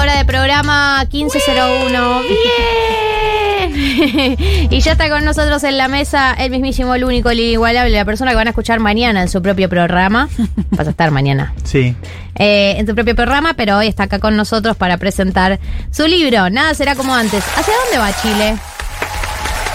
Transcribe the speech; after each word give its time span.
Hora 0.00 0.16
de 0.16 0.24
programa 0.24 1.04
1501. 1.10 2.20
¡Bien! 2.22 3.76
y 4.70 4.80
ya 4.80 4.92
está 4.92 5.08
con 5.08 5.24
nosotros 5.24 5.64
en 5.64 5.76
la 5.76 5.88
mesa 5.88 6.34
el 6.34 6.52
mismísimo, 6.52 6.94
el 6.94 7.02
único, 7.02 7.30
el 7.30 7.40
inigualable, 7.40 7.90
la 7.90 8.04
persona 8.04 8.30
que 8.30 8.36
van 8.36 8.46
a 8.46 8.50
escuchar 8.50 8.78
mañana 8.78 9.22
en 9.22 9.28
su 9.28 9.42
propio 9.42 9.68
programa. 9.68 10.28
Vas 10.70 10.86
a 10.86 10.90
estar 10.90 11.10
mañana. 11.10 11.52
Sí. 11.64 11.96
Eh, 12.36 12.76
en 12.78 12.86
su 12.86 12.94
propio 12.94 13.16
programa, 13.16 13.54
pero 13.54 13.76
hoy 13.76 13.88
está 13.88 14.04
acá 14.04 14.20
con 14.20 14.36
nosotros 14.36 14.76
para 14.76 14.98
presentar 14.98 15.58
su 15.90 16.06
libro. 16.06 16.48
Nada 16.48 16.74
será 16.74 16.94
como 16.94 17.12
antes. 17.12 17.42
¿Hacia 17.56 17.74
dónde 17.82 17.98
va 17.98 18.22
Chile? 18.22 18.56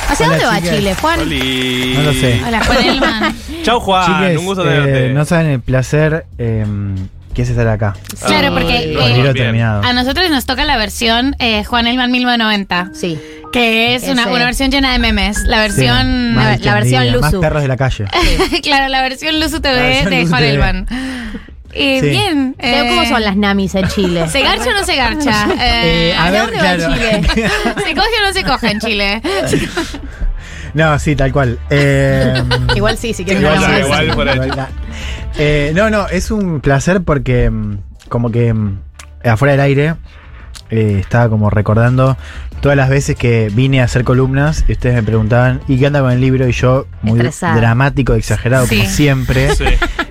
¿Hacia 0.07 0.27
Hola, 0.27 0.37
dónde 0.37 0.45
va. 0.45 0.61
Chile, 0.75 0.95
Juan? 0.95 1.19
Oli. 1.19 1.95
No 1.97 2.03
lo 2.03 2.13
sé. 2.13 2.41
Hola, 2.47 2.63
Juan 2.63 2.85
Elman. 2.85 3.35
Chau, 3.63 3.79
Juan. 3.81 4.05
Chiques, 4.05 4.37
un 4.37 4.45
gusto 4.45 4.63
eh, 4.63 4.69
tenerte. 4.69 5.09
no 5.09 5.25
saben 5.25 5.47
el 5.47 5.59
placer 5.59 6.25
eh, 6.37 6.65
es 7.41 7.49
estar 7.49 7.67
acá. 7.67 7.95
Claro, 8.25 8.47
Ay, 8.47 8.53
porque 8.53 8.93
no, 8.93 9.01
eh, 9.01 9.09
libro 9.09 9.33
bien. 9.33 9.45
terminado. 9.45 9.83
a 9.83 9.93
nosotros 9.93 10.29
nos 10.29 10.45
toca 10.45 10.63
la 10.63 10.77
versión 10.77 11.35
eh, 11.39 11.63
Juan 11.63 11.87
Elman 11.87 12.11
1990, 12.11 12.91
Sí. 12.93 13.19
que 13.51 13.95
es 13.95 14.03
una, 14.03 14.21
Ese. 14.23 14.31
una 14.31 14.45
versión 14.45 14.71
llena 14.71 14.93
de 14.93 14.99
memes. 14.99 15.39
La 15.45 15.57
Sí, 15.57 15.61
versión. 15.61 16.33
más 16.35 16.59
la- 16.61 16.73
versión 16.75 17.05
Más 17.19 17.31
Luzu. 17.31 17.41
perros 17.41 17.61
de 17.63 17.67
la 17.67 17.77
calle. 17.77 18.05
claro, 18.63 18.87
la 18.89 19.01
versión 19.01 19.39
Luzu 19.39 19.59
TV 19.59 19.75
versión 19.75 20.09
de 20.11 20.17
Luzu 20.21 20.29
Juan 20.29 20.41
TV. 20.41 20.53
Elman. 20.53 20.87
Y 21.75 21.99
Sí. 22.01 22.09
bien. 22.09 22.55
¿Cómo 22.59 23.01
eh, 23.01 23.07
son 23.09 23.23
las 23.23 23.35
namis 23.35 23.73
en 23.73 23.87
Chile? 23.87 24.27
¿Se 24.29 24.41
garcha 24.43 24.69
o 24.69 24.73
no 24.73 24.85
se 24.85 24.95
garcha? 24.95 25.47
Eh, 25.59 26.09
Eh, 26.11 26.15
a 26.15 26.25
¿hacia 26.27 26.31
ver, 26.31 26.41
dónde 26.41 26.57
va 26.57 26.75
claro. 26.75 26.93
Chile? 26.93 27.21
¿Se 27.87 27.95
coge 27.95 28.07
o 28.21 28.27
no 28.27 28.33
se 28.33 28.43
coge 28.43 28.71
en 28.71 28.79
Chile? 28.79 29.21
no, 30.75 30.99
sí, 30.99 31.15
tal 31.15 31.31
cual. 31.31 31.57
Eh, 31.69 32.43
Igual 32.75 32.97
sí, 32.97 33.13
si 33.13 33.23
quieren 33.23 33.43
Igual, 33.43 33.57
hablamos 33.57 33.77
de 33.77 33.85
igual, 33.85 34.05
eso. 34.07 34.15
por 34.15 34.29
ahí. 34.29 34.35
Igual, 34.49 34.67
eh, 35.37 35.71
no, 35.75 35.89
no, 35.89 36.07
es 36.07 36.31
un 36.31 36.59
placer 36.61 37.01
porque 37.01 37.49
mm, 37.49 37.77
como 38.09 38.31
que 38.31 38.53
mm, 38.53 38.79
afuera 39.25 39.53
del 39.53 39.61
aire 39.61 39.95
eh, 40.69 40.97
estaba 40.99 41.29
como 41.29 41.49
recordando 41.49 42.17
todas 42.61 42.77
las 42.77 42.89
veces 42.89 43.15
que 43.17 43.49
vine 43.53 43.81
a 43.81 43.85
hacer 43.85 44.03
columnas 44.03 44.63
y 44.67 44.71
ustedes 44.73 44.95
me 44.95 45.03
preguntaban, 45.03 45.59
¿y 45.67 45.77
qué 45.77 45.87
anda 45.87 46.01
con 46.01 46.11
el 46.11 46.21
libro? 46.21 46.47
Y 46.47 46.51
yo, 46.53 46.85
muy 47.01 47.19
Estresada. 47.19 47.55
dramático, 47.57 48.13
exagerado, 48.13 48.67
como 48.67 48.85
siempre, 48.85 49.53
Sí. 49.55 49.65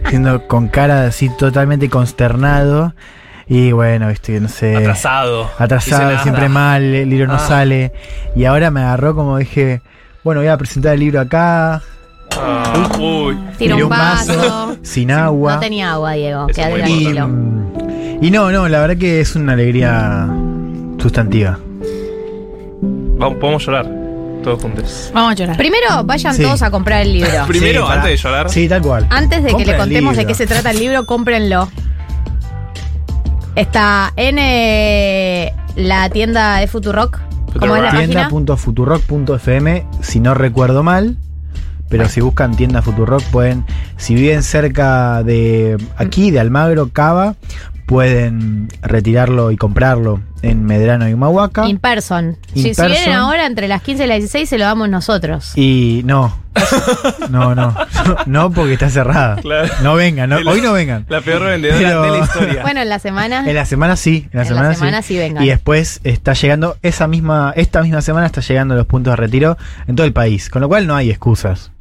siendo 0.09 0.47
con 0.49 0.69
cara 0.69 1.07
así 1.07 1.31
totalmente 1.39 1.89
consternado. 1.89 2.95
Y 3.49 3.73
bueno, 3.73 4.09
viste, 4.09 4.39
no 4.41 4.49
sé. 4.49 4.77
Atrasado. 4.77 5.51
Atrasado, 5.59 6.11
Dice, 6.11 6.23
siempre 6.25 6.47
"Ah, 6.47 6.51
mal, 6.51 6.83
el 6.83 7.09
libro 7.11 7.27
no 7.27 7.35
Ah. 7.35 7.39
sale. 7.39 7.93
Y 8.37 8.45
ahora 8.45 8.71
me 8.71 8.81
agarró 8.81 9.15
como 9.15 9.39
dije, 9.39 9.81
bueno, 10.23 10.41
voy 10.41 10.49
a 10.49 10.57
presentar 10.59 10.95
el 10.95 11.01
libro 11.01 11.21
acá, 11.21 11.83
ah, 12.39 12.89
uy. 12.99 13.39
Tiré 13.59 13.75
un 13.83 13.89
vaso. 13.89 14.77
sin 14.83 15.11
agua. 15.11 15.55
No 15.55 15.61
tenía 15.61 15.93
agua, 15.93 16.13
Diego. 16.13 16.47
Eso 16.49 16.55
Quédate 16.61 16.83
es 16.83 16.89
muy 16.91 16.93
y, 16.93 17.15
tranquilo. 17.15 18.19
y 18.21 18.31
no, 18.31 18.51
no, 18.53 18.69
la 18.69 18.81
verdad 18.81 18.97
que 18.97 19.21
es 19.21 19.35
una 19.37 19.53
alegría 19.53 20.29
sustantiva. 20.99 21.59
Vamos, 23.19 23.39
podemos 23.39 23.65
llorar. 23.67 23.87
Todos 24.43 24.61
juntos. 24.61 25.11
Vamos 25.15 25.33
a 25.33 25.35
llorar. 25.35 25.57
Primero, 25.57 26.03
vayan 26.05 26.35
Sí. 26.35 26.43
todos 26.43 26.63
a 26.63 26.71
comprar 26.71 27.03
el 27.03 27.13
libro. 27.13 27.31
Primero, 27.47 27.89
antes 27.89 28.11
de 28.11 28.17
llorar. 28.17 28.51
Sí, 28.51 28.69
tal 28.69 28.83
cual. 28.83 29.07
Antes 29.11 29.45
de 29.45 29.55
que 29.55 29.65
le 29.65 29.73
el 29.73 29.79
contemos 29.79 30.17
de 30.17 30.23
libro. 30.23 30.29
qué 30.29 30.35
se 30.35 30.47
trata 30.47 30.71
el 30.73 30.81
libro, 30.81 31.07
cómprenlo. 31.07 31.69
Está 33.55 34.13
en 34.17 34.39
eh, 34.39 35.53
la 35.77 36.09
tienda 36.11 36.57
de 36.57 36.67
Futurock. 36.67 37.21
¿Cómo 37.59 37.77
es 37.77 37.83
la 37.83 37.91
página? 37.91 38.29
Tienda.futurock.fm, 38.29 39.87
si 40.01 40.21
no 40.21 40.35
recuerdo 40.35 40.83
mal. 40.83 41.19
Pero 41.93 42.09
si 42.09 42.21
buscan 42.23 42.57
tienda 42.57 42.81
Futurock, 42.83 43.23
pueden, 43.25 43.65
si 43.99 44.15
viven 44.15 44.43
cerca 44.43 45.23
de 45.23 45.77
aquí, 45.99 46.31
de 46.31 46.41
Almagro, 46.41 46.89
Cava, 46.93 47.35
pueden 47.87 48.69
retirarlo 48.81 49.51
y 49.51 49.57
comprarlo 49.59 50.21
en 50.41 50.65
Medrano 50.65 51.07
y 51.09 51.13
Humahuaca. 51.13 51.69
In 51.69 51.79
person. 51.79 52.39
In 52.55 52.75
si, 52.75 52.83
vienen 52.87 53.13
ahora 53.13 53.45
entre 53.47 53.69
las 53.69 53.83
15 53.83 54.05
y 54.05 54.07
las 54.07 54.19
16, 54.19 54.49
se 54.49 54.57
lo 54.59 54.65
damos 54.65 54.89
nosotros. 54.89 55.53
Y 55.57 56.01
no, 56.07 56.35
no, 57.31 57.55
no, 57.55 57.75
no, 58.27 58.51
porque 58.51 58.73
está 58.75 58.89
cerrada. 58.89 59.37
Claro. 59.37 59.69
No 59.83 59.95
vengan, 59.95 60.31
no- 60.31 60.39
hoy 60.51 60.61
no 60.63 60.73
vengan. 60.73 61.05
La 61.09 61.21
peor 61.21 61.45
vendedora 61.45 61.79
Pero- 61.79 62.03
de 62.03 62.11
la 62.19 62.25
historia. 62.25 62.63
Bueno, 62.63 62.81
en 62.81 62.89
la 62.89 62.99
semana. 62.99 63.45
En 63.49 63.55
la 63.55 63.67
semana 63.67 63.97
sí, 63.97 64.29
en 64.33 64.39
la 64.39 64.43
En 64.43 64.49
semana, 64.49 64.69
la 64.71 64.75
semana 64.75 65.03
sí 65.03 65.19
vengan. 65.19 65.45
Y 65.45 65.49
después 65.49 66.01
está 66.05 66.33
llegando, 66.33 66.77
esa 66.83 67.07
misma, 67.09 67.53
esta 67.57 67.83
misma 67.83 68.01
semana 68.01 68.27
está 68.27 68.41
llegando 68.41 68.75
los 68.75 68.87
puntos 68.87 69.13
de 69.13 69.17
retiro 69.17 69.59
en 69.87 69.97
todo 69.97 70.07
el 70.07 70.13
país. 70.15 70.49
Con 70.49 70.63
lo 70.63 70.69
cual 70.69 70.87
no 70.87 70.95
hay 70.97 71.11
excusas. 71.11 71.72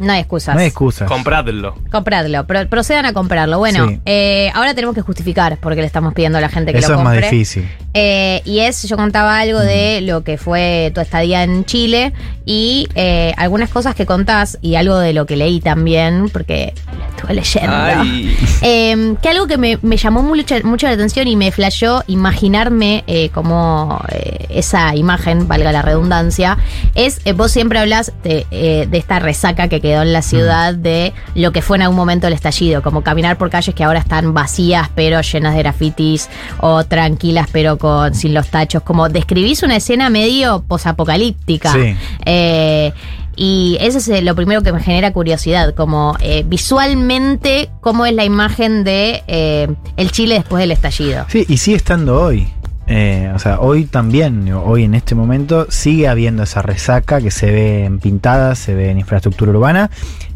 No 0.00 0.12
hay 0.12 0.20
excusas. 0.20 0.54
No 0.54 0.60
hay 0.60 0.66
excusas. 0.68 1.08
Compradlo. 1.08 1.74
Compradlo, 1.90 2.46
pro- 2.46 2.68
procedan 2.68 3.06
a 3.06 3.12
comprarlo. 3.12 3.58
Bueno, 3.58 3.88
Sí. 3.88 4.00
eh, 4.06 4.50
ahora 4.54 4.74
tenemos 4.74 4.94
que 4.94 5.02
justificar 5.02 5.58
porque 5.60 5.80
le 5.80 5.86
estamos 5.86 6.14
pidiendo 6.14 6.38
a 6.38 6.40
la 6.40 6.48
gente 6.48 6.72
que 6.72 6.78
Eso 6.78 6.92
lo 6.92 6.98
es 6.98 7.04
más 7.04 7.16
difícil. 7.16 7.68
Eh, 7.94 8.42
y 8.44 8.60
es, 8.60 8.82
yo 8.88 8.96
contaba 8.96 9.38
algo 9.40 9.58
de 9.60 10.00
lo 10.02 10.22
que 10.22 10.38
fue 10.38 10.92
tu 10.94 11.00
estadía 11.00 11.42
en 11.42 11.64
Chile 11.64 12.12
y 12.44 12.88
eh, 12.94 13.34
algunas 13.36 13.70
cosas 13.70 13.94
que 13.94 14.06
contás 14.06 14.58
y 14.62 14.76
algo 14.76 14.98
de 14.98 15.12
lo 15.12 15.26
que 15.26 15.36
leí 15.36 15.60
también, 15.60 16.28
porque 16.32 16.74
estuve 17.16 17.34
leyendo. 17.34 17.72
Ay. 17.76 18.36
Eh, 18.60 19.14
que 19.22 19.28
algo 19.28 19.46
que 19.46 19.56
me, 19.56 19.78
me 19.82 19.96
llamó 19.96 20.22
mucho, 20.22 20.56
mucho 20.64 20.86
la 20.88 20.92
atención 20.94 21.28
y 21.28 21.36
me 21.36 21.52
flashó 21.52 22.02
imaginarme 22.08 23.04
eh, 23.06 23.30
como 23.30 24.00
eh, 24.10 24.46
esa 24.50 24.94
imagen, 24.96 25.46
valga 25.48 25.70
la 25.72 25.80
redundancia, 25.82 26.58
es, 26.94 27.20
eh, 27.24 27.32
vos 27.32 27.52
siempre 27.52 27.78
hablas 27.78 28.12
de, 28.24 28.46
eh, 28.50 28.86
de 28.90 28.98
esta 28.98 29.18
resaca 29.20 29.68
que 29.68 29.80
quedó 29.88 30.02
en 30.02 30.12
la 30.12 30.22
ciudad 30.22 30.74
de 30.74 31.14
lo 31.34 31.50
que 31.50 31.62
fue 31.62 31.78
en 31.78 31.82
algún 31.82 31.96
momento 31.96 32.26
el 32.26 32.34
estallido, 32.34 32.82
como 32.82 33.02
caminar 33.02 33.38
por 33.38 33.48
calles 33.48 33.74
que 33.74 33.84
ahora 33.84 34.00
están 34.00 34.34
vacías 34.34 34.90
pero 34.94 35.20
llenas 35.22 35.54
de 35.54 35.60
grafitis 35.60 36.28
o 36.60 36.84
tranquilas 36.84 37.48
pero 37.50 37.78
con 37.78 38.14
sin 38.14 38.34
los 38.34 38.48
tachos, 38.48 38.82
como 38.82 39.08
describís 39.08 39.62
una 39.62 39.76
escena 39.76 40.10
medio 40.10 40.62
posapocalíptica. 40.68 41.72
Sí. 41.72 41.96
Eh, 42.26 42.92
y 43.40 43.78
eso 43.80 43.98
es 43.98 44.08
eh, 44.08 44.20
lo 44.20 44.34
primero 44.34 44.62
que 44.62 44.72
me 44.72 44.80
genera 44.80 45.12
curiosidad, 45.12 45.72
como 45.72 46.16
eh, 46.20 46.44
visualmente 46.44 47.70
cómo 47.80 48.04
es 48.04 48.12
la 48.12 48.24
imagen 48.24 48.82
de 48.82 49.22
eh, 49.28 49.68
el 49.96 50.10
Chile 50.10 50.34
después 50.34 50.60
del 50.60 50.72
estallido. 50.72 51.24
Sí, 51.28 51.46
y 51.48 51.56
sigue 51.58 51.76
estando 51.76 52.20
hoy. 52.20 52.48
Eh, 52.90 53.30
o 53.34 53.38
sea, 53.38 53.60
hoy 53.60 53.84
también, 53.84 54.50
hoy 54.52 54.84
en 54.84 54.94
este 54.94 55.14
momento, 55.14 55.66
sigue 55.68 56.08
habiendo 56.08 56.42
esa 56.42 56.62
resaca 56.62 57.20
que 57.20 57.30
se 57.30 57.50
ve 57.50 57.84
en 57.84 57.98
pintadas, 57.98 58.58
se 58.58 58.74
ve 58.74 58.90
en 58.90 58.98
infraestructura 58.98 59.50
urbana 59.52 59.90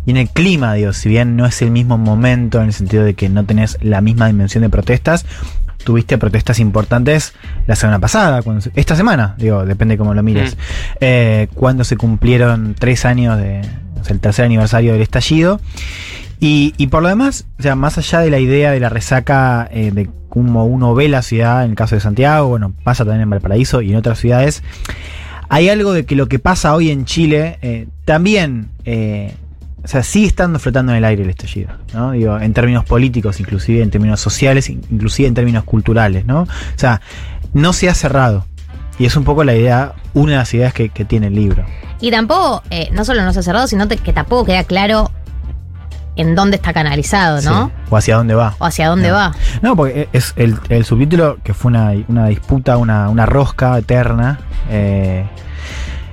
y 0.04 0.10
en 0.10 0.18
el 0.18 0.28
clima, 0.28 0.74
digo, 0.74 0.92
si 0.92 1.08
bien 1.08 1.34
no 1.36 1.46
es 1.46 1.62
el 1.62 1.70
mismo 1.70 1.96
momento 1.96 2.60
en 2.60 2.66
el 2.66 2.72
sentido 2.74 3.04
de 3.04 3.14
que 3.14 3.28
no 3.30 3.44
tenés 3.44 3.78
la 3.80 4.02
misma 4.02 4.26
dimensión 4.26 4.62
de 4.62 4.68
protestas, 4.68 5.24
tuviste 5.82 6.18
protestas 6.18 6.60
importantes 6.60 7.32
la 7.66 7.74
semana 7.74 7.98
pasada, 7.98 8.42
cuando 8.42 8.64
esta 8.74 8.96
semana, 8.96 9.34
digo, 9.38 9.64
depende 9.64 9.96
cómo 9.96 10.12
lo 10.12 10.22
mires, 10.22 10.54
Mm. 10.54 10.58
eh, 11.00 11.48
cuando 11.54 11.84
se 11.84 11.96
cumplieron 11.96 12.76
tres 12.78 13.04
años 13.06 13.38
de, 13.38 13.62
o 14.00 14.04
sea, 14.04 14.12
el 14.14 14.20
tercer 14.20 14.44
aniversario 14.44 14.92
del 14.92 15.02
estallido. 15.02 15.60
Y, 16.44 16.88
por 16.88 17.04
lo 17.04 17.08
demás, 17.08 17.46
o 17.60 17.62
sea, 17.62 17.76
más 17.76 17.98
allá 17.98 18.18
de 18.18 18.28
la 18.28 18.40
idea 18.40 18.72
de 18.72 18.80
la 18.80 18.88
resaca 18.88 19.68
eh, 19.70 19.92
de 19.92 20.10
cómo 20.28 20.64
uno 20.66 20.92
ve 20.92 21.08
la 21.08 21.22
ciudad, 21.22 21.62
en 21.64 21.70
el 21.70 21.76
caso 21.76 21.94
de 21.94 22.00
Santiago, 22.00 22.48
bueno, 22.48 22.72
pasa 22.82 23.04
también 23.04 23.20
en 23.22 23.30
Valparaíso 23.30 23.80
y 23.80 23.90
en 23.92 23.96
otras 23.96 24.18
ciudades, 24.18 24.64
hay 25.48 25.68
algo 25.68 25.92
de 25.92 26.04
que 26.04 26.16
lo 26.16 26.26
que 26.26 26.40
pasa 26.40 26.74
hoy 26.74 26.90
en 26.90 27.04
Chile 27.04 27.58
eh, 27.62 27.86
también, 28.04 28.70
eh, 28.84 29.34
o 29.84 29.86
sea, 29.86 30.02
sigue 30.02 30.26
estando 30.26 30.58
flotando 30.58 30.90
en 30.90 30.98
el 30.98 31.04
aire 31.04 31.22
el 31.22 31.30
estallido, 31.30 31.70
¿no? 31.94 32.10
Digo, 32.10 32.36
en 32.36 32.52
términos 32.54 32.84
políticos, 32.86 33.38
inclusive 33.38 33.80
en 33.80 33.90
términos 33.90 34.18
sociales, 34.18 34.68
in- 34.68 34.82
inclusive 34.90 35.28
en 35.28 35.34
términos 35.34 35.62
culturales, 35.62 36.26
¿no? 36.26 36.40
O 36.40 36.48
sea, 36.74 37.02
no 37.52 37.72
se 37.72 37.88
ha 37.88 37.94
cerrado. 37.94 38.46
Y 38.98 39.04
es 39.04 39.14
un 39.14 39.22
poco 39.22 39.44
la 39.44 39.54
idea, 39.54 39.92
una 40.12 40.32
de 40.32 40.38
las 40.38 40.52
ideas 40.54 40.74
que, 40.74 40.88
tiene 40.88 41.28
el 41.28 41.36
libro. 41.36 41.64
Y 42.00 42.10
tampoco, 42.10 42.64
no 42.92 43.04
solo 43.04 43.24
no 43.24 43.32
se 43.32 43.38
ha 43.38 43.42
cerrado, 43.44 43.68
sino 43.68 43.86
que 43.86 44.12
tampoco 44.12 44.46
queda 44.46 44.64
claro 44.64 45.08
en 46.16 46.34
dónde 46.34 46.56
está 46.56 46.72
canalizado, 46.72 47.40
¿no? 47.42 47.66
Sí. 47.68 47.72
O 47.90 47.96
hacia 47.96 48.16
dónde 48.16 48.34
va. 48.34 48.54
O 48.58 48.64
hacia 48.66 48.88
dónde 48.88 49.08
No. 49.08 49.14
va. 49.14 49.32
No, 49.62 49.76
porque 49.76 50.08
es 50.12 50.32
el, 50.36 50.56
el 50.68 50.84
subtítulo 50.84 51.38
que 51.42 51.54
fue 51.54 51.70
una, 51.70 51.92
una 52.08 52.26
disputa, 52.26 52.76
una, 52.76 53.08
una 53.08 53.26
rosca 53.26 53.76
eterna. 53.78 54.38
eh, 54.70 55.24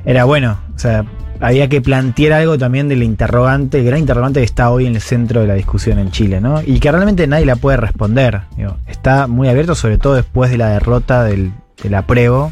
era 0.06 0.24
bueno, 0.24 0.58
o 0.76 0.80
sea, 0.80 1.04
había 1.42 1.68
que 1.68 1.82
plantear 1.82 2.34
algo 2.34 2.58
también 2.58 2.88
del 2.88 3.04
interrogante, 3.04 3.80
el 3.80 3.86
gran 3.86 4.00
interrogante 4.00 4.40
que 4.40 4.46
está 4.46 4.70
hoy 4.72 4.88
en 4.88 4.96
el 4.96 5.02
centro 5.02 5.42
de 5.42 5.48
la 5.48 5.54
discusión 5.56 6.00
en 6.00 6.10
Chile, 6.12 6.40
¿no? 6.42 6.62
Y 6.66 6.80
que 6.80 6.92
realmente 6.92 7.28
nadie 7.28 7.46
la 7.46 7.58
puede 7.58 7.78
responder. 7.78 8.42
digo, 8.58 8.78
está 8.88 9.28
muy 9.28 9.50
abierto, 9.50 9.76
sobre 9.76 9.98
todo 9.98 10.16
después 10.16 10.50
de 10.52 10.58
la 10.58 10.70
derrota 10.70 11.24
del, 11.24 11.52
del 11.84 11.96
apruebo 11.96 12.52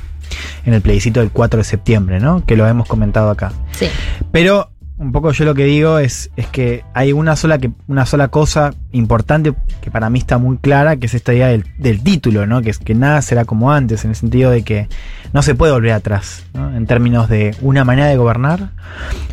en 0.65 0.73
el 0.73 0.81
plebiscito 0.81 1.21
del 1.21 1.31
4 1.31 1.59
de 1.59 1.63
septiembre, 1.63 2.19
¿no? 2.19 2.45
Que 2.45 2.57
lo 2.57 2.67
hemos 2.67 2.87
comentado 2.87 3.29
acá. 3.31 3.53
Sí. 3.71 3.87
Pero 4.31 4.69
un 4.99 5.11
poco 5.11 5.31
yo 5.31 5.45
lo 5.45 5.53
que 5.53 5.65
digo 5.65 5.99
es, 5.99 6.31
es 6.37 6.47
que 6.47 6.83
hay 6.93 7.13
una 7.13 7.35
sola, 7.35 7.59
que, 7.59 7.71
una 7.87 8.05
sola 8.07 8.29
cosa 8.29 8.73
importante 8.91 9.53
que 9.79 9.91
para 9.91 10.09
mí 10.09 10.17
está 10.17 10.39
muy 10.39 10.57
clara, 10.57 10.95
que 10.95 11.05
es 11.05 11.13
esta 11.13 11.33
idea 11.33 11.47
del, 11.47 11.65
del 11.77 12.01
título, 12.01 12.47
¿no? 12.47 12.63
Que 12.63 12.71
es 12.71 12.79
que 12.79 12.95
nada 12.95 13.21
será 13.21 13.45
como 13.45 13.71
antes, 13.71 14.03
en 14.05 14.11
el 14.11 14.15
sentido 14.15 14.49
de 14.49 14.63
que 14.63 14.87
no 15.33 15.43
se 15.43 15.53
puede 15.53 15.71
volver 15.71 15.91
atrás, 15.91 16.45
¿no? 16.55 16.75
En 16.75 16.87
términos 16.87 17.29
de 17.29 17.55
una 17.61 17.83
manera 17.83 18.07
de 18.07 18.17
gobernar, 18.17 18.71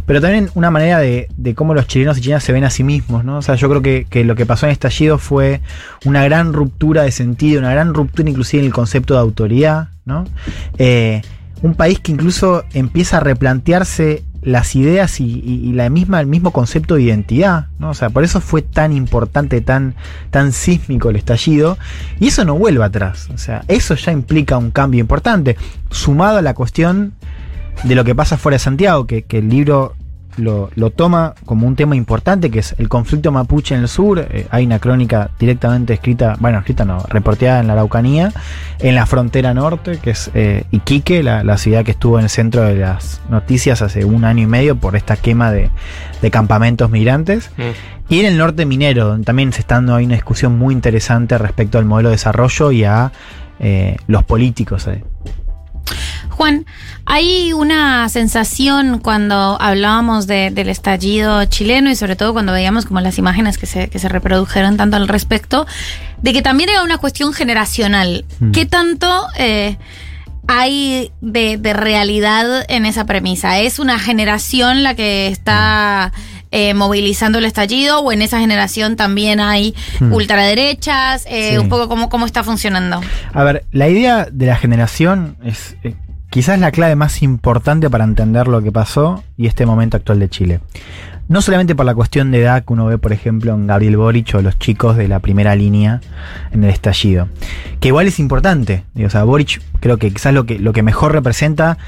pero 0.04 0.20
también 0.20 0.50
una 0.54 0.70
manera 0.70 0.98
de, 0.98 1.28
de 1.36 1.54
cómo 1.54 1.72
los 1.72 1.86
chilenos 1.86 2.18
y 2.18 2.20
chilenas 2.20 2.44
se 2.44 2.52
ven 2.52 2.64
a 2.64 2.70
sí 2.70 2.84
mismos, 2.84 3.24
¿no? 3.24 3.38
O 3.38 3.42
sea, 3.42 3.54
yo 3.54 3.70
creo 3.70 3.80
que, 3.80 4.06
que 4.10 4.24
lo 4.24 4.36
que 4.36 4.44
pasó 4.44 4.66
en 4.66 4.72
estallido 4.72 5.16
fue 5.16 5.62
una 6.04 6.24
gran 6.24 6.52
ruptura 6.52 7.04
de 7.04 7.10
sentido, 7.10 7.60
una 7.60 7.70
gran 7.70 7.94
ruptura 7.94 8.28
inclusive 8.28 8.60
en 8.60 8.66
el 8.66 8.74
concepto 8.74 9.14
de 9.14 9.20
autoridad, 9.20 9.88
¿no? 10.04 10.26
Eh, 10.76 11.22
un 11.62 11.74
país 11.74 11.98
que 12.00 12.12
incluso 12.12 12.64
empieza 12.74 13.16
a 13.16 13.20
replantearse 13.20 14.22
las 14.44 14.76
ideas 14.76 15.20
y, 15.20 15.72
la 15.72 15.88
misma, 15.88 16.20
el 16.20 16.26
mismo 16.26 16.52
concepto 16.52 16.96
de 16.96 17.02
identidad, 17.02 17.68
¿no? 17.78 17.90
O 17.90 17.94
sea, 17.94 18.10
por 18.10 18.24
eso 18.24 18.40
fue 18.40 18.62
tan 18.62 18.92
importante, 18.92 19.60
tan, 19.62 19.94
tan 20.30 20.52
sísmico 20.52 21.10
el 21.10 21.16
estallido, 21.16 21.78
y 22.20 22.28
eso 22.28 22.44
no 22.44 22.54
vuelve 22.54 22.84
atrás. 22.84 23.28
O 23.34 23.38
sea, 23.38 23.64
eso 23.68 23.94
ya 23.94 24.12
implica 24.12 24.58
un 24.58 24.70
cambio 24.70 25.00
importante, 25.00 25.56
sumado 25.90 26.38
a 26.38 26.42
la 26.42 26.54
cuestión 26.54 27.14
de 27.84 27.94
lo 27.94 28.04
que 28.04 28.14
pasa 28.14 28.36
fuera 28.36 28.56
de 28.56 28.60
Santiago, 28.60 29.06
que, 29.06 29.22
que 29.22 29.38
el 29.38 29.48
libro 29.48 29.94
lo, 30.36 30.70
lo 30.74 30.90
toma 30.90 31.34
como 31.44 31.66
un 31.66 31.76
tema 31.76 31.96
importante, 31.96 32.50
que 32.50 32.60
es 32.60 32.74
el 32.78 32.88
conflicto 32.88 33.32
mapuche 33.32 33.74
en 33.74 33.82
el 33.82 33.88
sur. 33.88 34.18
Eh, 34.18 34.46
hay 34.50 34.66
una 34.66 34.78
crónica 34.78 35.30
directamente 35.38 35.94
escrita, 35.94 36.36
bueno, 36.40 36.58
escrita 36.58 36.84
no, 36.84 36.98
reporteada 37.08 37.60
en 37.60 37.66
la 37.66 37.74
Araucanía, 37.74 38.32
en 38.78 38.94
la 38.94 39.06
frontera 39.06 39.54
norte, 39.54 39.98
que 40.02 40.10
es 40.10 40.30
eh, 40.34 40.64
Iquique, 40.70 41.22
la, 41.22 41.44
la 41.44 41.56
ciudad 41.56 41.84
que 41.84 41.92
estuvo 41.92 42.18
en 42.18 42.24
el 42.24 42.30
centro 42.30 42.62
de 42.62 42.76
las 42.76 43.20
noticias 43.28 43.82
hace 43.82 44.04
un 44.04 44.24
año 44.24 44.42
y 44.42 44.46
medio 44.46 44.76
por 44.76 44.96
esta 44.96 45.16
quema 45.16 45.50
de, 45.50 45.70
de 46.22 46.30
campamentos 46.30 46.90
migrantes. 46.90 47.50
Mm. 47.56 48.12
Y 48.12 48.20
en 48.20 48.26
el 48.26 48.36
norte 48.36 48.66
minero, 48.66 49.06
donde 49.06 49.24
también 49.24 49.52
se 49.52 49.60
está 49.60 49.76
dando 49.76 49.94
ahí 49.94 50.04
una 50.04 50.14
discusión 50.14 50.58
muy 50.58 50.74
interesante 50.74 51.38
respecto 51.38 51.78
al 51.78 51.86
modelo 51.86 52.10
de 52.10 52.16
desarrollo 52.16 52.70
y 52.70 52.84
a 52.84 53.12
eh, 53.60 53.96
los 54.06 54.24
políticos. 54.24 54.88
Juan, 56.36 56.66
hay 57.06 57.52
una 57.52 58.08
sensación 58.08 58.98
cuando 58.98 59.56
hablábamos 59.60 60.26
de- 60.26 60.50
del 60.50 60.68
estallido 60.68 61.44
chileno 61.44 61.90
y 61.90 61.96
sobre 61.96 62.16
todo 62.16 62.32
cuando 62.32 62.52
veíamos 62.52 62.86
como 62.86 63.00
las 63.00 63.18
imágenes 63.18 63.56
que 63.56 63.66
se, 63.66 63.88
que 63.88 63.98
se 63.98 64.08
reprodujeron 64.08 64.76
tanto 64.76 64.96
al 64.96 65.06
respecto, 65.08 65.66
de 66.22 66.32
que 66.32 66.42
también 66.42 66.70
era 66.70 66.82
una 66.82 66.98
cuestión 66.98 67.32
generacional. 67.32 68.24
Mm. 68.40 68.50
¿Qué 68.50 68.66
tanto 68.66 69.26
eh, 69.38 69.76
hay 70.46 71.12
de, 71.20 71.56
de 71.56 71.72
realidad 71.72 72.64
en 72.68 72.84
esa 72.86 73.06
premisa? 73.06 73.58
¿Es 73.60 73.78
una 73.78 73.98
generación 73.98 74.82
la 74.82 74.94
que 74.94 75.28
está 75.28 76.12
eh, 76.50 76.72
movilizando 76.74 77.38
el 77.38 77.44
estallido 77.46 77.98
o 78.00 78.12
en 78.12 78.22
esa 78.22 78.38
generación 78.38 78.96
también 78.96 79.40
hay 79.40 79.74
Mm. 80.00 80.12
ultraderechas? 80.12 81.24
Eh, 81.28 81.50
Sí. 81.52 81.58
Un 81.58 81.68
poco 81.68 81.88
cómo, 81.88 82.08
cómo 82.08 82.26
está 82.26 82.42
funcionando. 82.44 83.00
A 83.32 83.44
ver, 83.44 83.64
la 83.72 83.88
idea 83.88 84.26
de 84.30 84.46
la 84.46 84.56
generación 84.56 85.36
es 85.44 85.76
eh, 85.82 85.94
quizás 86.34 86.58
la 86.58 86.72
clave 86.72 86.96
más 86.96 87.22
importante 87.22 87.88
para 87.88 88.02
entender 88.02 88.48
lo 88.48 88.60
que 88.60 88.72
pasó 88.72 89.22
y 89.36 89.46
este 89.46 89.66
momento 89.66 89.96
actual 89.96 90.18
de 90.18 90.28
Chile. 90.28 90.60
No 91.28 91.40
solamente 91.40 91.76
por 91.76 91.86
la 91.86 91.94
cuestión 91.94 92.32
de 92.32 92.40
edad 92.40 92.64
que 92.64 92.72
uno 92.72 92.86
ve, 92.86 92.98
por 92.98 93.12
ejemplo, 93.12 93.54
en 93.54 93.68
Gabriel 93.68 93.96
Boric 93.96 94.34
o 94.34 94.42
los 94.42 94.58
chicos 94.58 94.96
de 94.96 95.06
la 95.06 95.20
primera 95.20 95.54
línea 95.54 96.00
en 96.50 96.64
el 96.64 96.70
estallido, 96.70 97.28
que 97.78 97.86
igual 97.86 98.08
es 98.08 98.18
importante. 98.18 98.82
O 99.06 99.08
sea, 99.10 99.22
Boric 99.22 99.62
creo 99.78 99.96
que 99.98 100.10
quizás 100.10 100.34
lo 100.34 100.44
que, 100.44 100.58
lo 100.58 100.72
que 100.72 100.82
mejor 100.82 101.12
representa, 101.12 101.78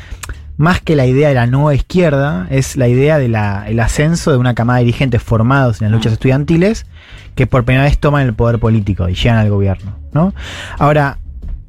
más 0.57 0.81
que 0.81 0.95
la 0.95 1.07
idea 1.07 1.29
de 1.29 1.35
la 1.35 1.49
nueva 1.49 1.75
izquierda, 1.75 2.47
es 2.49 2.77
la 2.77 2.87
idea 2.87 3.19
del 3.19 3.35
ascenso 3.81 4.31
de 4.31 4.37
una 4.37 4.55
camada 4.55 4.79
de 4.79 4.85
dirigentes 4.85 5.25
formados 5.25 5.83
en 5.83 5.87
las 5.87 5.93
luchas 5.93 6.13
estudiantiles 6.13 6.87
que 7.35 7.49
por 7.49 7.65
primera 7.65 7.87
vez 7.87 7.99
toman 7.99 8.25
el 8.25 8.35
poder 8.35 8.61
político 8.61 9.09
y 9.09 9.17
llegan 9.17 9.39
al 9.39 9.51
gobierno. 9.51 9.99
¿no? 10.13 10.35
Ahora, 10.79 11.19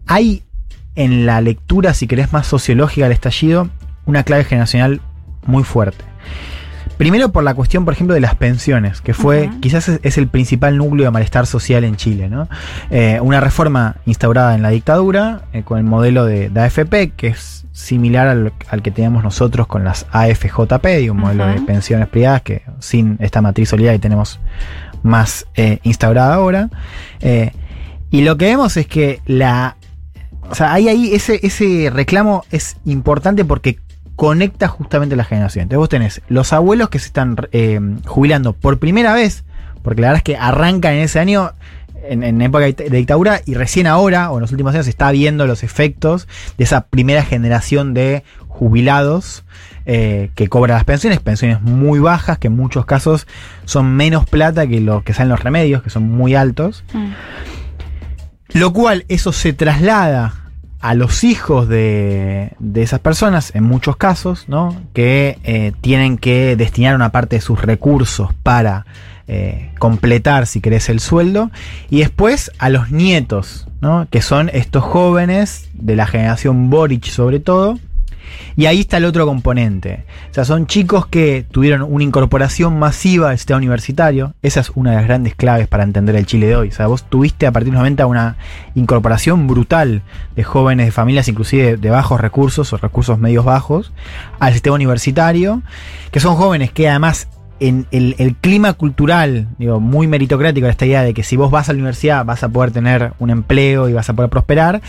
hay 0.06 0.44
en 0.98 1.26
la 1.26 1.40
lectura, 1.40 1.94
si 1.94 2.08
querés, 2.08 2.34
más 2.34 2.48
sociológica 2.48 3.06
del 3.06 3.14
estallido, 3.14 3.70
una 4.06 4.24
clave 4.24 4.44
generacional 4.44 5.00
muy 5.46 5.64
fuerte. 5.64 6.04
Primero 6.98 7.32
por 7.32 7.44
la 7.44 7.54
cuestión, 7.54 7.86
por 7.86 7.94
ejemplo, 7.94 8.16
de 8.16 8.22
las 8.22 8.34
pensiones, 8.34 9.02
que 9.02 9.14
fue, 9.14 9.52
quizás 9.62 9.88
es, 9.88 10.00
es 10.02 10.18
el 10.18 10.28
principal 10.28 10.78
núcleo 10.78 11.06
de 11.06 11.12
malestar 11.12 11.46
social 11.46 11.84
en 11.84 11.96
Chile, 11.96 12.28
¿no? 12.28 12.50
Eh, 12.90 13.20
una 13.22 13.40
reforma 13.40 13.98
instaurada 14.08 14.56
en 14.56 14.64
la 14.64 14.70
dictadura, 14.70 15.44
eh, 15.54 15.62
con 15.62 15.78
el 15.78 15.84
modelo 15.84 16.26
de, 16.26 16.50
de 16.50 16.60
AFP, 16.60 17.12
que 17.16 17.28
es 17.28 17.68
similar 17.72 18.28
al, 18.28 18.52
al 18.68 18.82
que 18.82 18.90
teníamos 18.90 19.24
nosotros 19.24 19.68
con 19.68 19.84
las 19.84 20.08
AFJP, 20.12 21.04
y 21.04 21.10
un 21.12 21.18
modelo 21.18 21.46
de 21.46 21.62
pensiones 21.62 22.08
privadas 22.08 22.42
que 22.42 22.64
sin 22.80 23.18
esta 23.20 23.44
matriz 23.44 23.70
solidaria 23.70 24.00
tenemos 24.00 24.40
más 25.04 25.46
eh, 25.54 25.78
instaurada 25.84 26.34
ahora. 26.34 26.72
Y 28.10 28.22
lo 28.22 28.38
que 28.38 28.46
vemos 28.46 28.78
es 28.78 28.88
que 28.88 29.22
la. 29.26 29.77
O 30.50 30.56
sea, 30.56 30.74
hay 30.74 30.88
ahí 30.88 31.14
ese, 31.14 31.40
ese 31.44 31.90
reclamo 31.94 32.44
es 32.52 32.78
importante 32.86 33.46
porque 33.46 33.80
conecta 34.16 34.68
justamente 34.68 35.16
la 35.16 35.24
generación. 35.24 35.64
Entonces 35.64 35.80
vos 35.80 35.90
tenés 35.90 36.22
los 36.28 36.54
abuelos 36.54 36.90
que 36.90 37.00
se 37.00 37.08
están 37.08 37.36
eh, 37.52 37.80
jubilando 38.06 38.54
por 38.54 38.80
primera 38.80 39.14
vez, 39.14 39.44
porque 39.84 40.02
la 40.02 40.08
verdad 40.08 40.18
es 40.20 40.24
que 40.24 40.38
arrancan 40.38 40.94
en 40.94 41.02
ese 41.02 41.20
año, 41.20 41.52
en, 42.10 42.24
en 42.24 42.42
época 42.42 42.66
de 42.66 42.90
dictadura, 42.90 43.42
y 43.46 43.54
recién 43.54 43.88
ahora, 43.88 44.32
o 44.32 44.38
en 44.38 44.42
los 44.42 44.52
últimos 44.52 44.74
años, 44.74 44.86
se 44.86 44.90
está 44.90 45.12
viendo 45.12 45.46
los 45.46 45.64
efectos 45.64 46.28
de 46.58 46.64
esa 46.64 46.88
primera 46.88 47.24
generación 47.24 47.94
de 47.94 48.24
jubilados 48.48 49.44
eh, 49.86 50.32
que 50.36 50.50
cobran 50.50 50.76
las 50.76 50.84
pensiones, 50.84 51.20
pensiones 51.20 51.62
muy 51.62 52.00
bajas, 52.00 52.40
que 52.40 52.48
en 52.48 52.56
muchos 52.56 52.86
casos 52.86 53.28
son 53.66 53.96
menos 53.96 54.28
plata 54.28 54.68
que 54.68 54.82
los 54.82 55.04
que 55.04 55.14
salen 55.14 55.30
los 55.30 55.42
remedios, 55.42 55.84
que 55.84 55.90
son 55.90 56.10
muy 56.10 56.36
altos. 56.36 56.84
Lo 58.54 58.74
cual 58.74 59.06
eso 59.08 59.32
se 59.32 59.54
traslada 59.54 60.34
a 60.80 60.94
los 60.94 61.24
hijos 61.24 61.68
de, 61.68 62.54
de 62.60 62.84
esas 62.84 63.00
personas, 63.00 63.54
en 63.56 63.64
muchos 63.64 63.98
casos, 63.98 64.46
¿no? 64.48 64.80
Que 64.94 65.40
eh, 65.44 65.74
tienen 65.82 66.18
que 66.18 66.56
destinar 66.56 66.96
una 66.96 67.12
parte 67.12 67.38
de 67.38 67.42
sus 67.42 67.62
recursos 67.62 68.30
para 68.44 68.86
eh, 69.28 69.72
completar, 69.80 70.48
si 70.48 70.62
querés, 70.62 70.88
el 70.90 71.00
sueldo. 71.00 71.52
Y 71.90 72.00
después 72.00 72.52
a 72.60 72.70
los 72.70 72.92
nietos, 72.92 73.68
¿no? 73.82 74.08
Que 74.10 74.22
son 74.22 74.50
estos 74.54 74.84
jóvenes 74.84 75.70
de 75.74 75.96
la 75.96 76.08
generación 76.08 76.70
Boric, 76.70 77.06
sobre 77.06 77.40
todo. 77.40 77.80
Y 78.56 78.66
ahí 78.66 78.82
está 78.82 78.98
el 78.98 79.06
otro 79.06 79.26
componente. 79.26 80.06
O 80.32 80.34
sea, 80.34 80.46
son 80.46 80.68
chicos 80.68 81.08
que 81.08 81.46
tuvieron 81.52 81.84
una 81.84 82.04
incorporación 82.04 82.80
masiva 82.80 83.30
al 83.30 83.38
sistema 83.38 83.58
universitario. 83.58 84.34
Esa 84.42 84.62
es 84.62 84.72
una 84.76 84.92
de 84.92 84.98
las 84.98 85.06
grandes 85.06 85.36
claves 85.36 85.68
para 85.68 85.84
entender 85.84 86.16
el 86.16 86.26
Chile 86.26 86.48
de 86.48 86.56
hoy. 86.56 86.70
O 86.70 86.72
sea, 86.72 86.88
vos 86.88 87.04
tuviste 87.04 87.48
a 87.48 87.52
partir 87.52 87.72
de 87.72 87.74
los 87.74 87.82
90 87.82 88.06
una 88.06 88.38
incorporación 88.76 89.48
brutal 89.48 90.02
de 90.36 90.44
jóvenes 90.44 90.88
de 90.88 90.92
familias, 90.92 91.28
inclusive 91.28 91.78
de 91.78 91.90
bajos 91.90 92.20
recursos 92.20 92.74
o 92.74 92.78
recursos 92.78 93.20
medios 93.20 93.46
bajos, 93.46 93.92
al 94.40 94.54
sistema 94.54 94.76
universitario, 94.76 95.62
que 96.12 96.20
son 96.20 96.36
jóvenes 96.36 96.72
que 96.72 96.90
además 96.90 97.28
en 97.59 97.88
el, 97.92 98.15
el 98.19 98.36
clima 98.36 98.74
cultural, 98.74 99.48
digo, 99.57 99.80
muy 99.80 100.07
meritocrático, 100.07 100.68
esta 100.68 100.86
idea 100.86 101.01
de 101.01 101.13
que 101.13 101.24
si 101.24 101.36
vos 101.36 101.51
vas 101.51 101.69
a 101.69 101.74
la 101.74 101.77
universidad 101.77 102.25
vas 102.25 102.44
a 102.44 102.50
poder 102.50 102.71
tener 102.71 103.14
un 103.19 103.30
empleo 103.30 103.90
y 103.90 103.94
vas 103.94 104.09
a 104.09 104.14
poder 104.14 104.30
prosperar. 104.30 104.81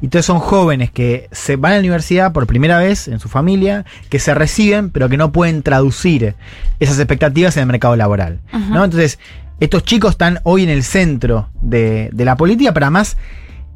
Y 0.00 0.06
entonces 0.06 0.26
son 0.26 0.38
jóvenes 0.38 0.90
que 0.90 1.28
se 1.32 1.56
van 1.56 1.72
a 1.72 1.74
la 1.76 1.80
universidad 1.80 2.32
por 2.32 2.46
primera 2.46 2.78
vez 2.78 3.08
en 3.08 3.20
su 3.20 3.28
familia, 3.28 3.84
que 4.08 4.18
se 4.18 4.34
reciben, 4.34 4.90
pero 4.90 5.08
que 5.08 5.16
no 5.16 5.32
pueden 5.32 5.62
traducir 5.62 6.34
esas 6.80 6.98
expectativas 6.98 7.56
en 7.56 7.62
el 7.62 7.66
mercado 7.66 7.96
laboral. 7.96 8.40
Ajá. 8.50 8.68
¿no? 8.72 8.84
Entonces, 8.84 9.18
estos 9.60 9.84
chicos 9.84 10.12
están 10.12 10.40
hoy 10.44 10.64
en 10.64 10.70
el 10.70 10.82
centro 10.82 11.48
de, 11.60 12.10
de 12.12 12.24
la 12.24 12.36
política, 12.36 12.72
pero 12.72 12.86
además 12.86 13.16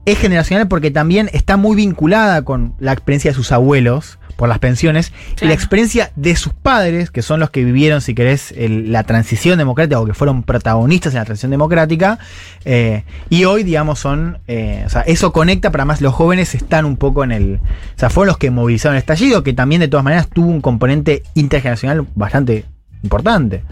es 0.07 0.19
generacional 0.19 0.67
porque 0.69 0.91
también 0.91 1.29
está 1.35 1.57
muy 1.59 1.77
vinculada 1.77 2.43
con 2.43 2.75
la 2.79 2.93
experiencia 2.93 3.33
de 3.33 3.35
sus 3.35 3.53
abuelos 3.53 4.19
por 4.37 4.49
las 4.51 4.59
pensiones 4.59 5.13
y 5.41 5.47
la 5.47 5.55
experiencia 5.55 6.11
de 6.15 6.37
sus 6.37 6.53
padres, 6.53 7.11
que 7.11 7.23
son 7.23 7.41
los 7.41 7.49
que 7.51 7.65
vivieron, 7.65 8.01
si 8.03 8.15
querés, 8.15 8.53
el- 8.53 8.93
la 8.93 9.03
transición 9.05 9.57
democrática 9.59 9.99
o 9.99 10.05
que 10.05 10.13
fueron 10.15 10.43
protagonistas 10.43 11.13
en 11.15 11.19
la 11.21 11.25
transición 11.25 11.51
democrática. 11.51 12.19
eh, 12.65 13.05
y 13.31 13.45
hoy, 13.45 13.63
digamos, 13.63 13.99
son. 13.99 14.39
eh, 14.47 14.83
o 14.87 14.89
sea, 14.91 15.03
eso 15.03 15.33
conecta, 15.33 15.71
pero 15.71 15.83
además 15.83 16.01
los 16.01 16.15
jóvenes 16.15 16.55
están 16.55 16.85
un 16.85 16.97
poco 16.97 17.25
en 17.25 17.33
el. 17.33 17.55
O 17.57 17.99
sea, 17.99 18.11
fueron 18.11 18.29
los 18.29 18.39
que 18.39 18.51
movilizaron 18.51 18.95
el 18.97 19.01
estallido, 19.01 19.43
que 19.43 19.53
también 19.55 19.81
de 19.81 19.89
todas 19.89 20.05
maneras 20.05 20.29
tuvo 20.29 20.49
un 20.49 20.61
componente 20.61 21.23
intergeneracional 21.35 22.07
bastante 22.15 22.65
importante. 23.03 23.63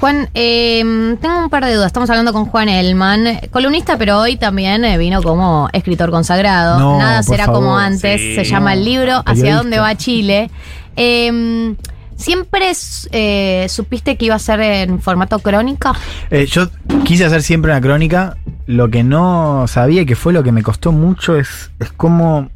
Juan, 0.00 0.30
eh, 0.34 0.82
tengo 1.20 1.38
un 1.44 1.50
par 1.50 1.64
de 1.64 1.74
dudas. 1.74 1.88
Estamos 1.88 2.08
hablando 2.08 2.32
con 2.32 2.46
Juan 2.46 2.68
Elman, 2.70 3.38
columnista, 3.50 3.98
pero 3.98 4.18
hoy 4.18 4.36
también 4.36 4.84
eh, 4.84 4.96
vino 4.96 5.22
como 5.22 5.68
escritor 5.74 6.10
consagrado. 6.10 6.78
No, 6.78 6.98
Nada 6.98 7.22
será 7.22 7.44
favor. 7.44 7.60
como 7.60 7.76
antes. 7.78 8.20
Sí. 8.20 8.34
Se 8.34 8.44
llama 8.44 8.72
el 8.72 8.84
libro 8.84 9.18
Hacia 9.18 9.24
Periodista. 9.34 9.56
dónde 9.56 9.78
va 9.78 9.94
Chile. 9.96 10.50
Eh, 10.96 11.74
¿Siempre 12.16 12.70
eh, 13.12 13.66
supiste 13.70 14.16
que 14.16 14.26
iba 14.26 14.34
a 14.34 14.38
ser 14.38 14.60
en 14.60 15.00
formato 15.00 15.38
crónica? 15.38 15.94
Eh, 16.30 16.44
yo 16.46 16.68
quise 17.04 17.24
hacer 17.24 17.42
siempre 17.42 17.70
una 17.70 17.80
crónica. 17.80 18.36
Lo 18.66 18.90
que 18.90 19.02
no 19.02 19.66
sabía 19.66 20.02
y 20.02 20.06
que 20.06 20.16
fue 20.16 20.34
lo 20.34 20.42
que 20.42 20.52
me 20.52 20.62
costó 20.62 20.92
mucho 20.92 21.36
es, 21.36 21.70
es 21.78 21.90
cómo 21.92 22.50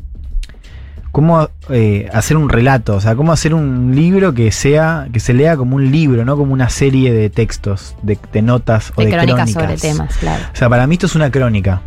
cómo 1.14 1.48
eh, 1.70 2.10
hacer 2.12 2.36
un 2.36 2.48
relato, 2.48 2.96
o 2.96 3.00
sea, 3.00 3.14
cómo 3.14 3.30
hacer 3.30 3.54
un 3.54 3.94
libro 3.94 4.34
que 4.34 4.50
sea, 4.50 5.06
que 5.12 5.20
se 5.20 5.32
lea 5.32 5.56
como 5.56 5.76
un 5.76 5.92
libro, 5.92 6.24
no 6.24 6.36
como 6.36 6.52
una 6.52 6.68
serie 6.68 7.12
de 7.12 7.30
textos, 7.30 7.94
de, 8.02 8.18
de 8.32 8.42
notas 8.42 8.92
o 8.96 9.00
De 9.00 9.06
de 9.06 9.12
crónicas 9.12 9.52
crónicas. 9.52 9.80
sobre 9.80 9.92
temas, 9.92 10.16
claro. 10.16 10.42
O 10.52 10.56
sea, 10.56 10.68
para 10.68 10.88
mí 10.88 10.96
esto 10.96 11.06
es 11.06 11.14
una 11.14 11.30
crónica. 11.30 11.82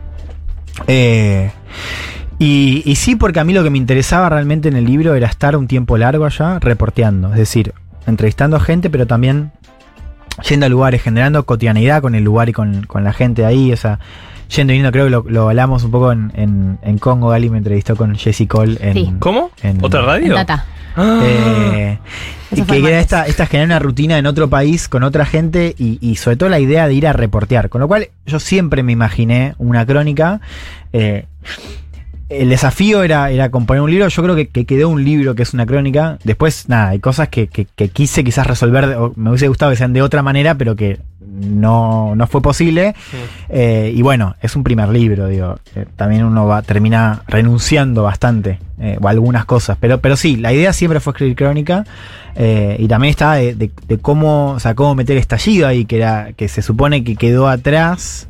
Eh, 0.87 1.51
y, 2.39 2.83
y 2.85 2.95
sí, 2.95 3.17
porque 3.17 3.41
a 3.41 3.43
mí 3.43 3.51
lo 3.51 3.63
que 3.63 3.69
me 3.69 3.77
interesaba 3.77 4.29
realmente 4.29 4.69
en 4.69 4.77
el 4.77 4.85
libro 4.85 5.13
era 5.13 5.27
estar 5.27 5.57
un 5.57 5.67
tiempo 5.67 5.97
largo 5.97 6.23
allá 6.23 6.59
reporteando. 6.59 7.31
Es 7.33 7.37
decir, 7.37 7.73
entrevistando 8.05 8.61
gente, 8.61 8.89
pero 8.89 9.07
también 9.07 9.51
yendo 10.47 10.67
a 10.67 10.69
lugares, 10.69 11.01
generando 11.01 11.45
cotidianidad 11.45 12.01
con 12.01 12.15
el 12.15 12.23
lugar 12.23 12.47
y 12.47 12.53
con, 12.53 12.85
con 12.85 13.03
la 13.03 13.11
gente 13.11 13.45
ahí. 13.45 13.73
O 13.73 13.77
sea, 13.77 13.99
yendo 14.49 14.73
y 14.73 14.77
viniendo, 14.77 14.91
creo 14.91 15.05
que 15.05 15.11
lo, 15.11 15.25
lo 15.27 15.49
hablamos 15.49 15.83
un 15.83 15.91
poco 15.91 16.11
en, 16.11 16.31
en, 16.35 16.79
en 16.81 16.97
Congo. 16.97 17.29
Gali 17.29 17.49
me 17.49 17.57
entrevistó 17.57 17.95
con 17.95 18.15
Jesse 18.15 18.47
Cole 18.47 18.77
en. 18.81 18.93
Sí. 18.93 19.13
¿Cómo? 19.19 19.51
En- 19.63 19.83
¿Otra 19.83 20.01
En 20.01 20.05
radio? 20.05 20.33
data. 20.35 20.65
Ah. 20.95 21.21
Eh, 21.23 21.99
y 22.55 22.61
que 22.63 22.77
era 22.79 22.99
esta, 22.99 23.25
esta 23.27 23.45
generar 23.45 23.67
una 23.67 23.79
rutina 23.79 24.17
en 24.17 24.25
otro 24.25 24.49
país 24.49 24.87
con 24.87 25.03
otra 25.03 25.25
gente 25.25 25.75
y, 25.77 25.99
y 26.01 26.15
sobre 26.15 26.37
todo 26.37 26.49
la 26.49 26.59
idea 26.59 26.87
de 26.87 26.93
ir 26.95 27.05
a 27.05 27.13
reportear. 27.13 27.69
Con 27.69 27.81
lo 27.81 27.87
cual 27.87 28.07
yo 28.25 28.39
siempre 28.39 28.81
me 28.83 28.93
imaginé 28.93 29.53
una 29.59 29.85
crónica. 29.85 30.41
eh, 30.93 31.25
el 32.29 32.49
desafío 32.49 33.03
era, 33.03 33.31
era 33.31 33.49
componer 33.51 33.81
un 33.81 33.89
libro. 33.91 34.07
Yo 34.07 34.23
creo 34.23 34.35
que, 34.35 34.47
que 34.47 34.65
quedó 34.65 34.89
un 34.89 35.03
libro 35.03 35.33
que 35.35 35.43
es 35.43 35.53
una 35.53 35.65
crónica. 35.65 36.17
Después, 36.23 36.67
nada, 36.67 36.89
hay 36.89 36.99
cosas 36.99 37.29
que, 37.29 37.47
que- 37.47 37.67
que 37.75 37.89
quise 37.89 38.23
quizás 38.23 38.45
resolver. 38.47 38.83
o 38.97 39.13
me 39.15 39.29
hubiese 39.29 39.47
gustado 39.47 39.71
que 39.71 39.77
sean 39.77 39.93
de 39.93 40.01
otra 40.01 40.21
manera, 40.23 40.55
pero 40.55 40.75
que 40.75 40.99
no, 41.21 42.15
no 42.15 42.27
fue 42.27 42.41
posible. 42.41 42.95
Eh, 43.49 43.93
y 43.95 44.01
bueno, 44.01 44.35
es 44.41 44.55
un 44.55 44.63
primer 44.63 44.89
libro, 44.89 45.27
digo. 45.27 45.59
Eh, 45.75 45.85
también 45.95 46.23
uno 46.25 46.45
va, 46.47 46.61
termina 46.63 47.21
renunciando 47.27 48.03
bastante, 48.03 48.59
eh, 48.79 48.97
o 49.01 49.07
algunas 49.07 49.45
cosas. 49.45 49.77
Pero, 49.79 49.99
pero 49.99 50.15
sí, 50.17 50.35
la 50.37 50.51
idea 50.53 50.73
siempre 50.73 50.99
fue 50.99 51.11
escribir 51.11 51.35
crónica. 51.35 51.85
y 52.35 52.87
también 52.87 53.11
estaba 53.11 53.35
de, 53.35 53.55
de- 53.55 53.71
de 53.87 53.97
cómo, 53.99 54.51
o 54.51 54.59
sea, 54.59 54.75
cómo 54.75 54.93
meter 54.95 55.17
estallido 55.17 55.67
ahí, 55.67 55.85
que 55.85 55.97
era, 55.97 56.33
que 56.33 56.47
se 56.47 56.61
supone 56.61 57.03
que 57.03 57.15
quedó 57.15 57.47
atrás, 57.47 58.27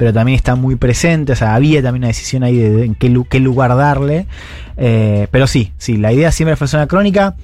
pero 0.00 0.14
también 0.14 0.34
está 0.34 0.54
muy 0.54 0.76
presente. 0.76 1.32
O 1.32 1.36
sea, 1.36 1.54
había 1.54 1.82
también 1.82 2.00
una 2.04 2.06
decisión 2.08 2.42
ahí 2.42 2.56
de, 2.56 2.70
de 2.70 2.84
en 2.86 2.94
qué, 2.94 3.10
lu- 3.10 3.26
qué 3.28 3.38
lugar 3.38 3.76
darle. 3.76 4.24
Eh, 4.78 5.26
pero 5.30 5.46
sí, 5.46 5.72
sí, 5.76 5.98
la 5.98 6.10
idea 6.10 6.32
siempre 6.32 6.56
fue 6.56 6.64
hacer 6.64 6.78
una 6.78 6.86
crónica. 6.86 7.34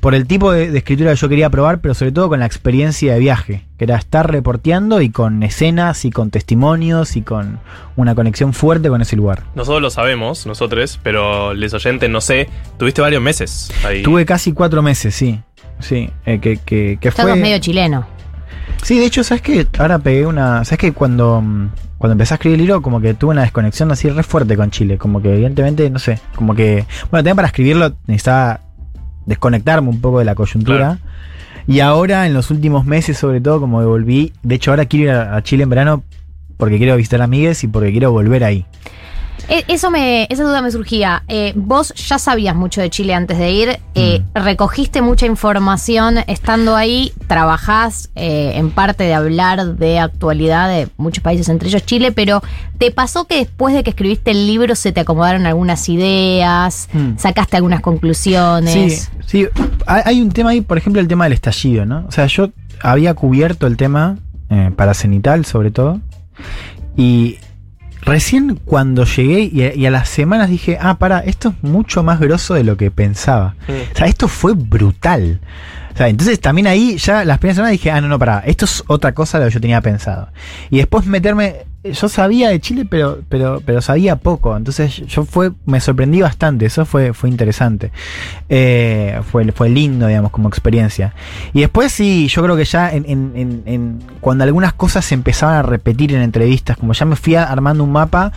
Por 0.00 0.14
el 0.14 0.26
tipo 0.26 0.50
de, 0.52 0.70
de 0.70 0.78
escritura 0.78 1.10
que 1.10 1.16
yo 1.16 1.28
quería 1.28 1.50
probar, 1.50 1.80
pero 1.80 1.92
sobre 1.92 2.12
todo 2.12 2.30
con 2.30 2.38
la 2.40 2.46
experiencia 2.46 3.12
de 3.12 3.18
viaje, 3.18 3.64
que 3.76 3.84
era 3.84 3.96
estar 3.96 4.30
reporteando 4.30 5.02
y 5.02 5.10
con 5.10 5.42
escenas 5.42 6.06
y 6.06 6.10
con 6.10 6.30
testimonios 6.30 7.16
y 7.16 7.22
con 7.22 7.58
una 7.96 8.14
conexión 8.14 8.54
fuerte 8.54 8.88
con 8.88 9.02
ese 9.02 9.14
lugar. 9.16 9.42
Nosotros 9.54 9.82
lo 9.82 9.90
sabemos, 9.90 10.46
nosotros, 10.46 10.98
pero 11.02 11.52
les 11.52 11.74
oyentes 11.74 12.08
no 12.08 12.22
sé. 12.22 12.48
Tuviste 12.78 13.02
varios 13.02 13.20
meses 13.20 13.70
ahí. 13.84 14.02
Tuve 14.02 14.24
casi 14.24 14.52
cuatro 14.52 14.80
meses, 14.80 15.14
sí. 15.14 15.38
Sí, 15.80 16.08
eh, 16.24 16.38
que, 16.40 16.56
que, 16.58 16.96
que 16.98 17.10
fue. 17.10 17.36
medio 17.36 17.58
chileno. 17.58 18.06
Sí, 18.82 18.98
de 18.98 19.06
hecho, 19.06 19.24
¿sabes 19.24 19.42
qué? 19.42 19.66
Ahora 19.78 19.98
pegué 19.98 20.26
una. 20.26 20.64
¿Sabes 20.64 20.78
qué? 20.78 20.92
Cuando, 20.92 21.40
mm, 21.40 21.70
cuando 21.98 22.12
empecé 22.12 22.34
a 22.34 22.36
escribir 22.36 22.60
el 22.60 22.66
libro, 22.66 22.82
como 22.82 23.00
que 23.00 23.14
tuve 23.14 23.32
una 23.32 23.42
desconexión 23.42 23.90
así 23.90 24.08
re 24.08 24.22
fuerte 24.22 24.56
con 24.56 24.70
Chile. 24.70 24.98
Como 24.98 25.20
que, 25.20 25.32
evidentemente, 25.32 25.90
no 25.90 25.98
sé. 25.98 26.20
Como 26.34 26.54
que. 26.54 26.84
Bueno, 27.10 27.22
también 27.22 27.36
para 27.36 27.48
escribirlo 27.48 27.94
necesitaba 28.06 28.60
desconectarme 29.26 29.88
un 29.88 30.00
poco 30.00 30.20
de 30.20 30.24
la 30.24 30.34
coyuntura. 30.34 30.98
Claro. 30.98 31.00
Y 31.66 31.80
ahora, 31.80 32.26
en 32.26 32.34
los 32.34 32.50
últimos 32.50 32.86
meses, 32.86 33.18
sobre 33.18 33.40
todo, 33.40 33.60
como 33.60 33.80
que 33.80 33.86
volví. 33.86 34.32
De 34.42 34.54
hecho, 34.54 34.70
ahora 34.70 34.84
quiero 34.84 35.04
ir 35.06 35.10
a, 35.10 35.36
a 35.36 35.42
Chile 35.42 35.64
en 35.64 35.70
verano 35.70 36.04
porque 36.56 36.78
quiero 36.78 36.96
visitar 36.96 37.20
amigues 37.22 37.64
y 37.64 37.68
porque 37.68 37.90
quiero 37.90 38.12
volver 38.12 38.44
ahí. 38.44 38.66
E- 39.48 39.64
Eso 39.68 39.90
me, 39.90 40.26
esa 40.28 40.42
duda 40.42 40.60
me 40.60 40.70
surgía. 40.72 41.22
Eh, 41.28 41.52
vos 41.54 41.92
ya 41.94 42.18
sabías 42.18 42.56
mucho 42.56 42.80
de 42.80 42.90
Chile 42.90 43.14
antes 43.14 43.38
de 43.38 43.50
ir, 43.52 43.78
eh, 43.94 44.20
Mm. 44.34 44.38
recogiste 44.38 45.02
mucha 45.02 45.26
información 45.26 46.16
estando 46.26 46.74
ahí, 46.74 47.12
trabajás 47.28 48.10
eh, 48.16 48.52
en 48.56 48.70
parte 48.70 49.04
de 49.04 49.14
hablar 49.14 49.76
de 49.76 49.98
actualidad 50.00 50.68
de 50.68 50.88
muchos 50.96 51.22
países, 51.22 51.48
entre 51.48 51.68
ellos 51.68 51.84
Chile, 51.86 52.10
pero 52.12 52.42
¿te 52.78 52.90
pasó 52.90 53.26
que 53.26 53.36
después 53.36 53.72
de 53.74 53.84
que 53.84 53.90
escribiste 53.90 54.32
el 54.32 54.46
libro 54.48 54.74
se 54.74 54.90
te 54.92 55.00
acomodaron 55.00 55.46
algunas 55.46 55.88
ideas, 55.88 56.88
Mm. 56.92 57.16
sacaste 57.18 57.56
algunas 57.56 57.80
conclusiones? 57.82 59.10
Sí, 59.26 59.44
sí. 59.44 59.48
Hay 59.86 60.20
un 60.20 60.30
tema 60.30 60.50
ahí, 60.50 60.60
por 60.60 60.76
ejemplo, 60.78 61.00
el 61.00 61.06
tema 61.08 61.24
del 61.24 61.34
estallido, 61.34 61.86
¿no? 61.86 62.04
O 62.08 62.10
sea, 62.10 62.26
yo 62.26 62.50
había 62.82 63.14
cubierto 63.14 63.66
el 63.68 63.76
tema 63.76 64.18
para 64.76 64.94
cenital, 64.94 65.44
sobre 65.44 65.70
todo. 65.72 66.00
Y 66.96 67.38
recién 68.06 68.58
cuando 68.64 69.04
llegué 69.04 69.50
y 69.52 69.62
a, 69.62 69.74
y 69.74 69.84
a 69.84 69.90
las 69.90 70.08
semanas 70.08 70.48
dije, 70.48 70.78
ah, 70.80 70.98
para, 70.98 71.20
esto 71.20 71.50
es 71.50 71.68
mucho 71.68 72.02
más 72.02 72.20
grosso 72.20 72.54
de 72.54 72.64
lo 72.64 72.76
que 72.76 72.90
pensaba. 72.90 73.56
O 73.68 73.96
sea, 73.96 74.06
esto 74.06 74.28
fue 74.28 74.54
brutal. 74.54 75.40
Entonces 75.98 76.40
también 76.40 76.66
ahí 76.66 76.96
ya 76.98 77.24
las 77.24 77.38
primeras 77.38 77.56
semanas 77.56 77.72
dije, 77.72 77.90
ah, 77.90 78.00
no, 78.00 78.08
no, 78.08 78.18
pará, 78.18 78.42
esto 78.46 78.64
es 78.66 78.84
otra 78.86 79.12
cosa 79.12 79.38
de 79.38 79.44
lo 79.44 79.50
que 79.50 79.54
yo 79.54 79.60
tenía 79.60 79.80
pensado. 79.80 80.28
Y 80.70 80.76
después 80.78 81.06
meterme, 81.06 81.64
yo 81.84 82.08
sabía 82.08 82.50
de 82.50 82.60
Chile, 82.60 82.86
pero, 82.88 83.20
pero, 83.28 83.62
pero 83.64 83.80
sabía 83.80 84.16
poco. 84.16 84.56
Entonces 84.56 84.94
yo 85.06 85.24
fue, 85.24 85.52
me 85.64 85.80
sorprendí 85.80 86.20
bastante, 86.20 86.66
eso 86.66 86.84
fue, 86.84 87.12
fue 87.14 87.30
interesante. 87.30 87.92
Eh, 88.48 89.20
fue, 89.30 89.50
fue 89.52 89.68
lindo, 89.70 90.06
digamos, 90.06 90.30
como 90.32 90.48
experiencia. 90.48 91.14
Y 91.54 91.60
después 91.60 91.92
sí, 91.92 92.28
yo 92.28 92.42
creo 92.42 92.56
que 92.56 92.64
ya 92.64 92.90
en, 92.92 93.04
en- 93.08 93.62
en- 93.66 93.98
cuando 94.20 94.44
algunas 94.44 94.72
cosas 94.74 95.04
se 95.04 95.14
empezaban 95.14 95.56
a 95.56 95.62
repetir 95.62 96.12
en 96.14 96.20
entrevistas, 96.22 96.76
como 96.76 96.92
ya 96.92 97.06
me 97.06 97.16
fui 97.16 97.36
armando 97.36 97.82
un 97.84 97.92
mapa 97.92 98.32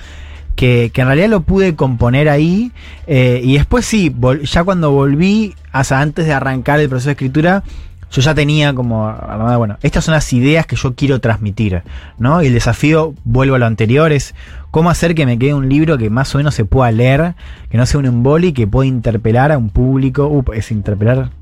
que, 0.60 0.92
que 0.94 1.00
en 1.02 1.08
realidad 1.08 1.30
lo 1.30 1.40
pude 1.42 1.74
componer 1.76 2.28
ahí. 2.28 2.74
eh, 3.08 3.40
y 3.42 3.54
después 3.54 3.86
sí, 3.86 4.14
ya 4.44 4.64
cuando 4.66 4.92
volví, 4.92 5.56
hasta 5.72 6.02
antes 6.02 6.26
de 6.26 6.34
arrancar 6.34 6.82
el 6.82 6.90
proceso 6.90 7.08
de 7.08 7.14
escritura, 7.14 7.64
yo 8.12 8.22
ya 8.22 8.34
tenía 8.34 8.74
como, 8.74 9.16
bueno, 9.58 9.78
estas 9.84 10.04
son 10.04 10.16
las 10.16 10.34
ideas 10.34 10.66
que 10.66 10.76
yo 10.76 10.96
quiero 10.96 11.22
transmitir, 11.22 11.84
¿no? 12.18 12.42
Y 12.44 12.48
el 12.48 12.54
desafío, 12.54 13.14
vuelvo 13.24 13.56
a 13.56 13.60
lo 13.60 13.68
anterior, 13.68 14.12
es 14.12 14.36
cómo 14.72 14.90
hacer 14.90 15.16
que 15.16 15.26
me 15.26 15.38
quede 15.40 15.54
un 15.54 15.70
libro 15.70 15.98
que 15.98 16.10
más 16.10 16.34
o 16.36 16.40
menos 16.40 16.56
se 16.56 16.66
pueda 16.66 16.92
leer, 16.92 17.36
que 17.70 17.78
no 17.78 17.86
sea 17.86 18.00
un 18.00 18.08
emboli, 18.08 18.52
que 18.52 18.68
pueda 18.68 18.88
interpelar 18.88 19.52
a 19.54 19.58
un 19.58 19.70
público. 19.70 20.28
Uh, 20.28 20.44
es 20.54 20.72
interpelar. 20.72 21.30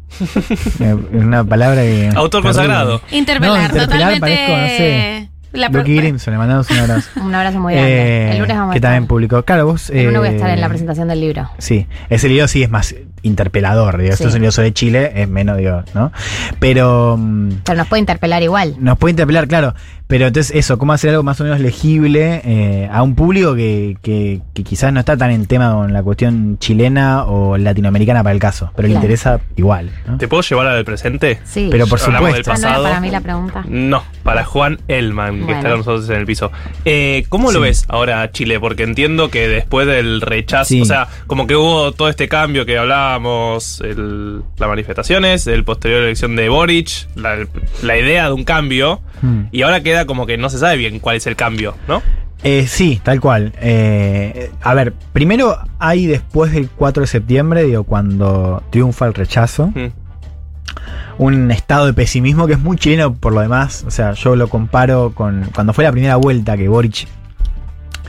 Eh, 0.80 0.96
es 1.14 1.22
una 1.24 1.44
palabra 1.44 1.82
que. 1.82 2.10
Autor 2.16 2.44
consagrado. 2.44 3.02
Interpelar, 3.12 3.58
No, 3.58 3.66
interpelar 3.66 4.14
totalmente. 4.14 4.20
parezco, 4.20 4.52
no 4.62 4.68
sé. 4.68 5.30
La 5.54 5.70
Lucky 5.70 5.96
Grimson, 5.96 6.34
le 6.34 6.38
mandamos 6.38 6.70
un 6.70 6.78
abrazo. 6.78 7.10
Un 7.22 7.34
abrazo 7.36 7.60
muy 7.60 7.74
grande. 7.74 7.92
Eh, 7.92 8.32
el 8.34 8.40
lunes 8.40 8.58
vamos 8.58 8.70
a 8.70 8.74
que 8.74 8.78
estar. 8.80 8.92
también 8.92 9.08
publicó. 9.08 9.44
Claro, 9.44 9.66
vos. 9.66 9.90
El 9.90 10.06
lunes 10.06 10.20
voy 10.20 10.28
a 10.30 10.32
estar 10.32 10.50
en 10.50 10.60
la 10.60 10.66
eh, 10.68 10.70
presentación 10.70 11.08
del 11.08 11.20
libro. 11.22 11.50
Sí, 11.58 11.88
ese 12.10 12.28
libro 12.30 12.48
sí 12.48 12.64
es 12.64 12.70
más 12.70 12.96
interpelador. 13.24 13.98
Digo, 13.98 14.10
Sí. 14.16 14.24
Esto 14.24 14.28
es 14.30 14.34
un 14.36 14.42
libro 14.42 14.52
sobre 14.52 14.74
Chile, 14.74 15.12
es 15.16 15.28
menos, 15.28 15.58
digo, 15.58 15.84
¿no? 15.94 16.12
Pero. 16.60 17.16
mm, 17.18 17.50
Pero 17.66 17.78
nos 17.78 17.88
puede 17.88 18.00
interpelar 18.02 18.44
igual. 18.44 18.76
Nos 18.80 18.98
puede 18.98 19.12
interpelar, 19.12 19.48
claro. 19.48 19.74
Pero 20.08 20.28
entonces, 20.28 20.56
eso, 20.56 20.78
cómo 20.78 20.94
hacer 20.94 21.10
algo 21.10 21.24
más 21.24 21.42
o 21.42 21.44
menos 21.44 21.60
legible 21.60 22.42
eh, 22.46 22.90
a 22.92 23.04
un 23.04 23.14
público 23.14 23.56
que, 23.56 23.98
que, 24.02 24.40
que 24.54 24.64
quizás 24.64 24.94
no 24.94 25.02
está 25.02 25.18
tan 25.18 25.32
en 25.32 25.46
tema 25.48 25.74
con 25.74 25.92
la 25.92 26.02
cuestión 26.02 26.58
chilena 26.60 27.26
o 27.26 27.58
latinoamericana 27.58 28.24
para 28.24 28.34
el 28.34 28.40
caso, 28.40 28.72
pero 28.76 28.88
le 28.88 28.94
interesa 28.94 29.42
igual. 29.58 29.92
¿no? 30.08 30.18
¿Te 30.18 30.30
puedo 30.30 30.42
llevar 30.44 30.68
al 30.68 30.86
presente? 30.86 31.40
Sí. 31.44 31.68
Pero 31.70 31.88
por 31.88 32.00
supuesto. 32.00 32.52
del 32.54 32.58
Ah, 32.58 32.58
¿no 32.58 32.68
era 32.70 32.82
para 32.84 33.00
mí 33.02 33.12
la 33.12 33.20
pregunta? 33.20 33.66
No, 33.68 34.02
para 34.24 34.46
Juan 34.46 34.80
Elman, 34.88 35.40
que 35.40 35.44
Bueno. 35.44 35.58
está 35.58 35.70
con 35.72 35.78
nosotros 35.80 36.10
en 36.10 36.16
el 36.16 36.26
piso. 36.26 36.52
Eh, 36.86 37.26
¿Cómo 37.28 37.52
lo 37.52 37.60
Sí. 37.60 37.64
ves 37.66 37.86
ahora 37.90 38.32
Chile? 38.32 38.62
Porque 38.62 38.84
entiendo 38.84 39.30
que 39.30 39.50
después 39.50 39.88
del 39.88 40.22
rechazo, 40.22 40.70
Sí. 40.70 40.82
o 40.82 40.86
sea, 40.86 41.08
como 41.28 41.48
que 41.48 41.56
hubo 41.58 41.92
todo 41.92 42.08
este 42.08 42.30
cambio 42.30 42.66
que 42.66 42.78
hablábamos, 42.78 43.82
el- 43.82 44.42
las 44.58 44.70
manifestaciones, 44.70 45.48
el 45.48 45.66
posterior 45.66 46.02
elección 46.04 46.38
de 46.38 46.48
Boric, 46.48 47.08
la, 47.16 47.46
la 47.84 47.98
idea 47.98 48.28
de 48.28 48.32
un 48.32 48.46
cambio, 48.46 49.02
Hmm. 49.22 49.46
y 49.52 49.64
ahora 49.64 49.82
queda 49.82 49.97
como 50.06 50.26
que 50.26 50.38
no 50.38 50.50
se 50.50 50.60
sabe 50.60 50.78
bien 50.78 51.00
cuál 51.00 51.16
es 51.18 51.28
el 51.28 51.36
cambio, 51.36 51.76
¿no? 51.88 52.02
Eh, 52.44 52.68
sí, 52.68 53.02
tal 53.04 53.20
cual. 53.20 53.52
Eh, 53.60 54.52
a 54.62 54.74
ver, 54.76 54.94
primero 55.14 55.58
hay 55.80 56.06
después 56.06 56.52
del 56.52 56.70
4 56.70 57.02
de 57.02 57.08
septiembre, 57.08 57.64
digo, 57.64 57.84
cuando 57.84 58.62
triunfa 58.70 59.08
el 59.08 59.14
rechazo, 59.16 59.68
Mm. 59.74 59.88
un 61.18 61.50
estado 61.52 61.88
de 61.88 61.94
pesimismo 61.94 62.46
que 62.46 62.54
es 62.54 62.60
muy 62.60 62.78
chileno 62.78 63.14
por 63.16 63.34
lo 63.34 63.42
demás. 63.42 63.84
O 63.88 63.92
sea, 63.92 64.14
yo 64.14 64.36
lo 64.36 64.48
comparo 64.50 65.14
con 65.16 65.50
cuando 65.54 65.74
fue 65.74 65.84
la 65.84 65.92
primera 65.92 66.16
vuelta 66.18 66.56
que 66.56 66.68
Boric 66.68 67.08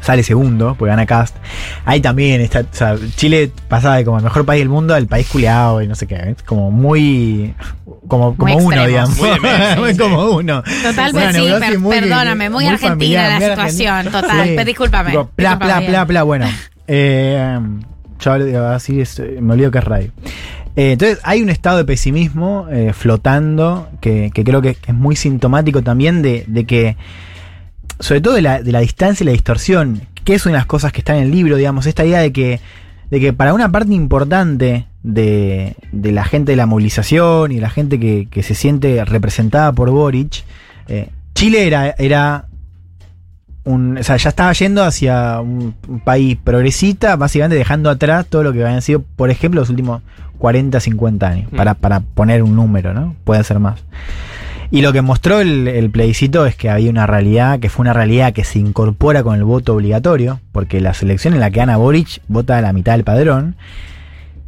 sale 0.03 0.23
segundo, 0.23 0.77
porque 0.79 0.91
gana 0.91 1.07
Cast. 1.07 1.35
Ahí 1.85 2.01
también 2.01 2.41
está, 2.41 2.61
o 2.61 2.65
sea, 2.71 2.97
Chile 3.17 3.51
pasaba 3.69 3.97
de 3.97 4.05
como 4.05 4.19
el 4.19 4.25
mejor 4.25 4.45
país 4.45 4.61
del 4.61 4.69
mundo 4.69 4.95
al 4.95 5.07
país 5.07 5.27
culeado 5.29 5.83
y 5.83 5.89
no 5.89 5.95
sé 5.95 6.07
qué. 6.07 6.17
Es 6.37 6.43
como 6.43 6.71
muy. 6.71 7.55
Como, 8.09 8.37
como 8.37 8.55
Muy 8.55 8.65
uno, 8.65 8.87
digamos. 8.87 9.17
Muy 9.79 9.97
como 9.97 10.31
uno. 10.31 10.63
Totalmente, 10.83 11.19
Una 11.19 11.33
sí, 11.33 11.39
neurosis 11.41 11.69
per- 11.69 11.79
muy- 11.79 12.01
perdóname, 12.01 12.51
muy, 12.51 12.67
argentina 12.67 12.91
familiar, 12.91 13.41
la 13.41 13.49
situación, 13.69 13.95
argentina. 13.95 14.21
total. 14.23 14.45
Sí. 14.47 14.53
Pero 14.57 14.65
discúlpame. 14.65 15.11
Bla, 15.13 15.29
discúlpame. 15.37 15.89
bla, 15.89 16.05
bla. 16.05 16.23
Bueno, 16.25 16.47
eh, 16.89 17.59
yo 18.21 18.33
hablo- 18.33 18.45
digo, 18.47 18.65
así 18.67 19.01
es, 19.01 19.19
eh, 19.19 19.39
me 19.41 19.53
olvido 19.55 19.71
que 19.71 19.79
es 19.79 19.85
radio. 19.85 20.11
Eh, 20.77 20.93
entonces, 20.93 21.19
hay 21.25 21.43
un 21.43 21.51
estado 21.51 21.77
de 21.79 21.85
pesimismo 21.85 22.67
eh, 22.71 22.93
flotando 22.93 23.89
que, 24.01 24.31
que 24.33 24.45
creo 24.45 24.63
que 24.63 24.77
es 24.87 24.95
muy 24.95 25.17
sintomático 25.17 25.83
también 25.83 26.23
de, 26.23 26.45
de 26.47 26.65
que, 26.67 26.97
sobre 28.01 28.21
todo 28.21 28.35
de 28.35 28.43
la, 28.43 28.63
de 28.63 28.71
la 28.73 28.81
distancia 28.81 29.25
y 29.25 29.27
la 29.27 29.33
distorsión, 29.33 30.03
que 30.25 30.35
es 30.35 30.47
una 30.47 30.53
de 30.53 30.59
las 30.59 30.67
cosas 30.67 30.93
que 30.93 31.01
está 31.01 31.17
en 31.17 31.25
el 31.25 31.31
libro, 31.33 31.57
digamos, 31.57 31.87
esta 31.87 32.05
idea 32.05 32.21
de 32.21 32.33
que 32.33 32.61
de 33.11 33.21
que 33.21 33.33
para 33.33 33.55
una 33.55 33.71
parte 33.71 33.95
importante 33.95 34.87
de, 35.03 35.75
de 35.93 36.13
la 36.13 36.25
gente 36.25 36.53
de 36.53 36.57
la 36.57 36.67
movilización 36.67 37.53
y 37.53 37.61
la 37.61 37.71
gente 37.71 37.99
que, 37.99 38.29
que 38.31 38.43
se 38.43 38.55
siente 38.55 39.05
representada 39.05 39.73
por 39.73 39.91
Boric, 39.91 40.45
eh, 40.89 41.09
Chile 41.35 41.67
era, 41.67 41.95
era 41.99 42.47
un, 43.65 43.99
o 43.99 44.03
sea, 44.03 44.17
ya 44.17 44.29
estaba 44.31 44.53
yendo 44.53 44.83
hacia 44.85 45.41
un, 45.41 45.75
un 45.87 46.01
país 46.01 46.37
progresista, 46.43 47.17
básicamente 47.17 47.57
dejando 47.57 47.91
atrás 47.91 48.27
todo 48.27 48.43
lo 48.43 48.53
que 48.53 48.65
habían 48.65 48.83
sido, 48.83 49.03
por 49.17 49.31
ejemplo, 49.31 49.61
los 49.61 49.71
últimos 49.71 50.03
40, 50.39 50.79
50 50.81 51.29
años, 51.29 51.53
Mm. 51.53 51.57
para, 51.57 51.75
para 51.75 52.01
poner 52.01 52.43
un 52.43 52.55
número, 52.57 52.95
¿no? 52.95 53.15
Puede 53.25 53.43
ser 53.45 53.59
más. 53.59 53.81
Y 54.71 54.83
lo 54.83 54.93
que 54.93 55.01
mostró 55.01 55.41
el, 55.41 55.91
plebiscito 55.91 56.45
es 56.45 56.55
que 56.55 56.69
había 56.69 56.91
una 56.91 57.07
realidad, 57.07 57.59
que 57.59 57.71
fue 57.71 57.85
una 57.85 57.95
realidad 57.95 58.35
que 58.35 58.45
se 58.45 58.59
incorpora 58.59 59.23
con 59.23 59.35
el 59.37 59.45
voto 59.45 59.75
obligatorio, 59.75 60.41
porque 60.53 60.81
la 60.81 60.93
selección 60.93 61.33
en 61.33 61.41
la 61.41 61.51
que 61.51 61.63
Ana 61.63 61.79
Boric 61.79 62.21
vota 62.29 62.59
a 62.59 62.61
la 62.61 62.75
mitad 62.75 62.93
del 62.93 63.05
padrón. 63.05 63.57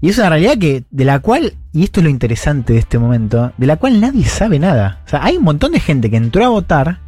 Y 0.03 0.11
es 0.11 0.19
una 0.19 0.29
realidad 0.29 0.59
que, 0.59 0.85
de 0.91 1.05
la 1.07 1.21
cual, 1.21 1.55
y 1.73 1.85
esto 1.85 2.01
es 2.01 2.05
lo 2.05 2.11
interesante 2.11 2.75
de 2.75 2.81
este 2.81 2.99
momento, 2.99 3.53
de 3.57 3.67
la 3.67 3.77
cual 3.77 3.99
nadie 3.99 4.25
sabe 4.27 4.59
nada. 4.59 5.01
O 5.07 5.09
sea, 5.09 5.25
hay 5.25 5.39
un 5.39 5.45
montón 5.45 5.73
de 5.73 5.81
gente 5.81 6.11
que 6.11 6.17
entró 6.17 6.45
a 6.45 6.49
votar 6.49 7.01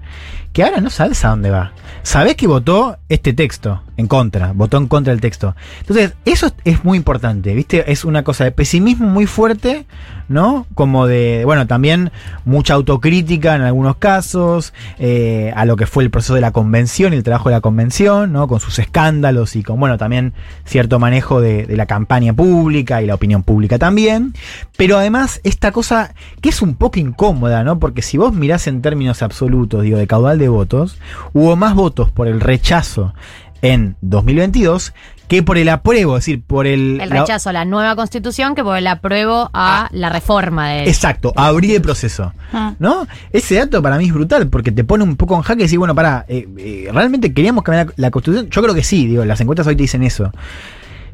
que 0.53 0.63
ahora 0.65 0.81
no 0.81 0.91
sabes 0.91 1.25
a 1.25 1.29
dónde 1.31 1.51
va. 1.51 1.73
Sabes 2.03 2.35
que 2.37 2.47
votó 2.47 2.99
este 3.09 3.33
texto 3.33 3.83
en 3.97 4.07
contra, 4.07 4.53
votó 4.53 4.77
en 4.77 4.89
contra 4.89 5.13
del 5.13 5.21
texto. 5.21 5.55
Entonces, 5.81 6.15
eso 6.25 6.47
es- 6.47 6.55
es 6.65 6.85
muy 6.85 6.99
importante, 6.99 7.55
¿viste? 7.55 7.91
Es 7.93 8.05
una 8.05 8.23
cosa 8.25 8.45
de 8.45 8.51
pesimismo 8.51 9.07
muy 9.09 9.27
fuerte, 9.27 9.87
¿no? 10.29 10.67
Como 10.75 11.07
de, 11.07 11.43
bueno, 11.45 11.67
también 11.67 12.11
mucha 12.45 12.75
autocrítica 12.75 13.55
en 13.55 13.63
algunos 13.63 13.97
casos, 13.97 14.73
eh, 14.99 15.53
a 15.55 15.65
lo 15.65 15.77
que 15.77 15.87
fue 15.87 16.03
el 16.05 16.11
proceso 16.11 16.35
de 16.35 16.41
la 16.41 16.51
convención 16.51 17.13
y 17.13 17.17
el 17.17 17.23
trabajo 17.23 17.49
de 17.51 17.55
la 17.57 17.61
convención, 17.61 18.33
¿no? 18.33 18.49
Con 18.49 18.59
sus 18.61 18.79
escándalos 18.79 19.55
y 19.57 19.63
con, 19.63 19.79
bueno, 19.79 19.97
también 19.99 20.33
cierto 20.65 20.99
manejo 20.99 21.41
de, 21.41 21.67
de 21.67 21.77
la 21.77 21.87
campaña 21.87 22.33
pública 22.33 23.01
y 23.03 23.07
la 23.07 23.15
opinión 23.15 23.43
pública 23.43 23.79
también. 23.79 24.35
Pero 24.77 24.97
además, 24.99 25.41
esta 25.45 25.71
cosa 25.71 26.15
que 26.41 26.49
es 26.49 26.63
un 26.63 26.75
poco 26.75 26.99
incómoda, 26.99 27.63
¿no? 27.63 27.79
Porque 27.79 28.03
si 28.03 28.17
vos 28.19 28.33
mirás 28.33 28.67
en 28.67 28.83
términos 28.83 29.23
absolutos, 29.23 29.83
digo, 29.83 29.99
de 30.03 30.07
caudal 30.07 30.39
de 30.39 30.49
votos, 30.49 30.99
hubo 31.33 31.57
más 31.57 31.75
votos 31.75 32.11
por 32.11 32.29
el 32.29 32.41
rechazo 32.41 33.15
en 33.63 33.97
2022 34.01 34.93
que 35.29 35.43
por 35.43 35.57
el 35.57 35.71
apruebo, 35.71 36.19
es 36.19 36.27
decir, 36.27 36.43
por 36.43 36.67
el... 36.67 37.01
El 37.01 37.09
la- 37.09 37.21
rechazo 37.21 37.49
a 37.49 37.53
la 37.55 37.65
nueva 37.65 37.97
constitución 37.97 38.55
que 38.55 38.63
por 38.63 38.77
el 38.77 38.87
apruebo 38.87 39.49
a 39.55 39.89
la 39.93 40.11
reforma 40.11 40.69
de. 40.71 40.85
Exacto, 40.89 41.33
abrir 41.37 41.75
el 41.77 41.81
proceso. 41.81 42.35
Ah. 42.53 42.75
¿No? 42.79 43.07
Ese 43.33 43.55
dato 43.55 43.81
para 43.81 43.97
mí 43.97 44.07
es 44.09 44.13
brutal 44.13 44.49
porque 44.49 44.73
te 44.73 44.85
pone 44.85 45.05
un 45.05 45.17
poco 45.17 45.35
en 45.37 45.41
jaque 45.43 45.61
y 45.61 45.65
decir, 45.65 45.79
bueno, 45.79 45.95
pará, 45.95 46.27
eh, 46.29 46.47
eh, 46.59 46.89
¿realmente 46.93 47.33
queríamos 47.33 47.65
cambiar 47.65 47.87
la, 47.87 47.93
la 47.97 48.11
constitución? 48.11 48.51
Yo 48.51 48.61
creo 48.63 48.75
que 48.75 48.85
sí, 48.85 49.07
digo, 49.07 49.25
las 49.25 49.41
encuestas 49.41 49.67
hoy 49.67 49.77
te 49.77 49.83
dicen 49.85 50.03
eso. 50.03 50.31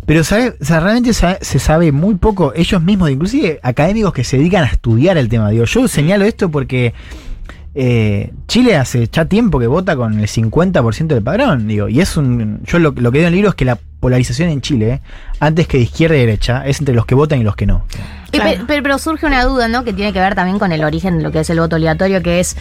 Pero 0.05 0.25
¿sabe? 0.25 0.57
O 0.61 0.65
sea, 0.65 0.81
realmente 0.81 1.13
se 1.13 1.59
sabe 1.59 1.93
muy 1.93 2.15
poco, 2.15 2.53
ellos 2.57 2.83
mismos, 2.83 3.11
inclusive 3.11 3.61
académicos 3.63 4.15
que 4.15 4.25
se 4.25 4.39
dedican 4.39 4.65
a 4.65 4.69
estudiar 4.69 5.19
el 5.19 5.29
tema. 5.29 5.51
Digo, 5.51 5.65
yo 5.67 5.87
señalo 5.87 6.25
esto 6.25 6.51
porque 6.51 6.95
eh, 7.81 8.33
Chile 8.49 8.77
hace 8.77 9.07
ya 9.07 9.27
tiempo 9.27 9.61
que 9.61 9.69
vota 9.69 9.95
con 9.95 10.19
el 10.19 10.27
50% 10.27 11.07
del 11.07 11.23
padrón, 11.23 11.69
digo, 11.69 11.89
y 11.89 12.01
es 12.01 12.17
un. 12.17 12.61
Yo 12.65 12.81
lo, 12.81 12.91
lo 12.91 13.13
que 13.13 13.19
digo 13.19 13.29
en 13.29 13.35
el 13.35 13.35
libro 13.35 13.51
es 13.51 13.55
que 13.55 13.65
la 13.65 13.79
polarización 14.01 14.49
en 14.49 14.61
Chile, 14.61 15.01
antes 15.39 15.69
que 15.69 15.79
de 15.79 15.85
izquierda 15.85 16.17
y 16.17 16.21
derecha, 16.21 16.67
es 16.67 16.81
entre 16.81 16.93
los 16.93 17.07
que 17.07 17.15
votan 17.15 17.41
y 17.41 17.45
los 17.45 17.55
que 17.55 17.67
no. 17.67 17.85
Pero, 18.33 18.67
pero 18.67 18.99
surge 18.99 19.27
una 19.27 19.45
duda, 19.45 19.69
¿no? 19.69 19.85
Que 19.85 19.93
tiene 19.93 20.13
que 20.13 20.19
ver 20.19 20.35
también 20.35 20.59
con 20.59 20.73
el 20.73 20.83
origen 20.83 21.19
de 21.19 21.23
lo 21.23 21.31
que 21.31 21.39
es 21.39 21.51
el 21.51 21.61
voto 21.61 21.77
obligatorio, 21.77 22.21
que 22.21 22.41
es. 22.41 22.57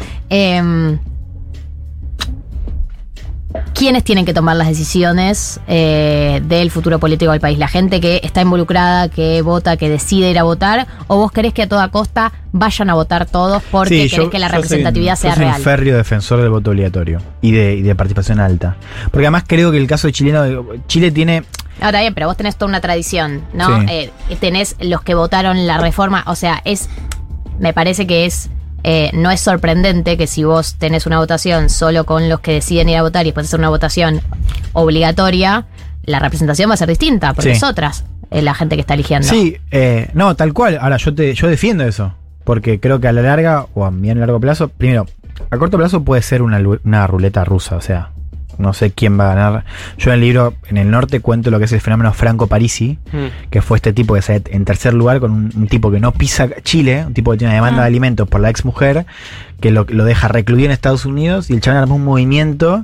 ¿Quiénes 3.74 4.04
tienen 4.04 4.26
que 4.26 4.34
tomar 4.34 4.56
las 4.56 4.68
decisiones 4.68 5.60
eh, 5.68 6.42
del 6.46 6.72
futuro 6.72 7.00
político 7.00 7.32
del 7.32 7.40
país? 7.40 7.58
¿La 7.60 7.68
gente 7.68 8.00
que 8.02 8.20
está 8.24 8.42
involucrada, 8.42 9.10
que 9.10 9.42
vota, 9.42 9.78
que 9.78 9.90
decide 9.90 10.30
ir 10.32 10.40
a 10.40 10.44
votar? 10.44 10.88
¿O 11.08 11.18
vos 11.18 11.32
querés 11.32 11.54
que 11.54 11.64
a 11.64 11.68
toda 11.68 11.90
costa 11.90 12.32
vayan 12.52 12.90
a 12.90 12.94
votar 12.96 13.26
todos 13.26 13.62
porque 13.72 13.90
Sí, 14.04 14.10
querés 14.10 14.26
yo- 14.26 14.30
que 14.30 14.40
la 14.40 14.48
yo 14.48 14.52
soy- 14.54 14.62
representatividad 14.64 15.16
yo 15.16 15.22
sea 15.22 15.36
soy 15.36 15.44
real? 15.44 15.56
un 15.58 15.64
férreo 15.64 15.98
defensor 15.98 16.42
del 16.42 16.50
voto 16.50 16.72
obligatorio 16.72 17.22
y 17.42 17.52
de, 17.52 17.76
y 17.76 17.82
de 17.84 17.96
participación 17.96 18.40
alta. 18.40 18.76
Porque 19.12 19.26
además 19.28 19.44
creo 19.48 19.72
que 19.72 19.78
el 19.78 19.88
caso 19.88 20.08
de 20.08 20.14
chileno, 20.14 20.44
Chile 20.88 21.12
tiene. 21.12 21.44
Está 21.80 22.00
bien, 22.02 22.14
pero 22.16 22.26
vos 22.28 22.36
tenés 22.38 22.56
toda 22.56 22.70
una 22.70 22.82
tradición, 22.82 23.44
¿no? 23.54 23.82
Sí. 23.82 23.86
Eh, 23.90 24.12
tenés 24.40 24.76
los 24.80 25.02
que 25.04 25.14
votaron 25.14 25.68
la 25.68 25.78
reforma, 25.78 26.24
o 26.26 26.34
sea, 26.36 26.62
es, 26.66 26.90
me 27.60 27.72
parece 27.74 28.08
que 28.08 28.26
es, 28.26 28.50
eh, 28.90 29.12
no 29.14 29.30
es 29.32 29.42
sorprendente 29.42 30.16
que 30.16 30.28
si 30.28 30.46
vos 30.46 30.76
tenés 30.76 31.06
una 31.06 31.18
votación 31.20 31.70
solo 31.70 32.06
con 32.06 32.30
los 32.30 32.40
que 32.40 32.54
deciden 32.54 32.88
ir 32.88 32.96
a 32.96 33.02
votar 33.02 33.26
y 33.26 33.30
después 33.32 33.48
hacer 33.48 33.60
una 33.60 33.68
votación 33.68 34.22
obligatoria, 34.72 35.66
la 36.06 36.20
representación 36.20 36.70
va 36.70 36.76
a 36.76 36.78
ser 36.78 36.88
distinta, 36.88 37.34
porque 37.34 37.52
Sí. 37.52 37.58
es 37.58 37.64
otras 37.64 38.06
eh, 38.32 38.42
la 38.42 38.54
gente 38.54 38.76
que 38.76 38.82
está 38.82 38.94
eligiendo. 38.94 39.28
Sí, 39.28 39.58
eh, 39.72 40.10
no, 40.14 40.36
tal 40.36 40.54
cual. 40.54 40.78
Ahora, 40.82 40.96
yo 40.98 41.14
te, 41.14 41.34
yo 41.34 41.48
defiendo 41.48 41.84
eso. 41.86 42.14
Porque 42.44 42.80
creo 42.80 43.02
que 43.02 43.10
a 43.10 43.12
la 43.12 43.22
larga, 43.22 43.66
o 43.74 43.84
a 43.86 43.90
bien 43.90 44.20
largo 44.22 44.40
plazo, 44.40 44.70
primero, 44.70 45.06
a 45.50 45.58
corto 45.58 45.78
plazo 45.78 46.04
puede 46.06 46.22
ser 46.22 46.42
una, 46.42 46.62
una 46.86 47.08
ruleta 47.08 47.44
rusa, 47.44 47.76
o 47.76 47.82
sea. 47.82 48.12
No 48.58 48.74
sé 48.74 48.92
quién 48.92 49.20
va 49.20 49.32
a 49.32 49.36
ganar. 49.36 49.66
Yo 49.98 50.12
en 50.12 50.16
el 50.16 50.22
libro, 50.22 50.54
en 50.68 50.78
el 50.78 50.90
norte, 50.90 51.20
cuento 51.20 51.52
lo 51.52 51.60
que 51.60 51.66
es 51.66 51.72
el 51.74 51.82
fenómeno 51.82 52.12
Franco 52.14 52.48
Parisi, 52.48 52.98
Mm. 53.14 53.50
que 53.50 53.62
fue 53.62 53.78
este 53.78 53.94
tipo 53.94 54.14
que 54.16 54.22
sale 54.22 54.42
en 54.52 54.66
tercer 54.66 54.94
lugar 54.94 55.20
con 55.20 55.32
un, 55.32 55.52
un 55.56 55.68
tipo 55.68 55.92
que 55.92 56.00
no 56.00 56.12
pisa 56.12 56.48
Chile, 56.64 57.04
un 57.06 57.14
tipo 57.14 57.32
que 57.32 57.38
tiene 57.38 57.52
una 57.54 57.56
demanda 57.62 57.80
Ah. 57.82 57.84
de 57.84 57.88
alimentos 57.88 58.28
por 58.28 58.42
la 58.42 58.50
ex 58.50 58.66
mujer, 58.66 59.06
que 59.60 59.72
lo, 59.72 59.86
lo 59.90 60.06
deja 60.06 60.28
recluido 60.28 60.66
en 60.66 60.72
Estados 60.72 61.06
Unidos 61.06 61.50
y 61.50 61.54
el 61.54 61.62
chaval 61.62 61.84
armó 61.84 61.96
un 61.96 62.04
movimiento 62.06 62.84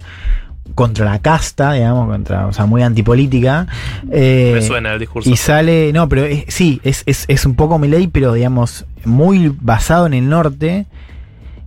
contra 0.75 1.05
la 1.05 1.19
casta, 1.19 1.73
digamos, 1.73 2.07
contra, 2.07 2.47
o 2.47 2.53
sea, 2.53 2.65
muy 2.65 2.81
antipolítica. 2.81 3.67
Eh, 4.11 4.51
Me 4.55 4.61
suena 4.61 4.93
el 4.93 4.99
discurso. 4.99 5.29
y 5.29 5.35
sale, 5.37 5.91
no, 5.93 6.07
pero 6.09 6.23
es- 6.23 6.45
sí, 6.47 6.79
es, 6.83 7.03
es, 7.05 7.25
es 7.27 7.45
un 7.45 7.55
poco 7.55 7.77
Milei, 7.77 8.07
pero 8.07 8.33
digamos, 8.33 8.85
muy 9.05 9.55
basado 9.61 10.07
en 10.07 10.13
el 10.13 10.29
norte. 10.29 10.85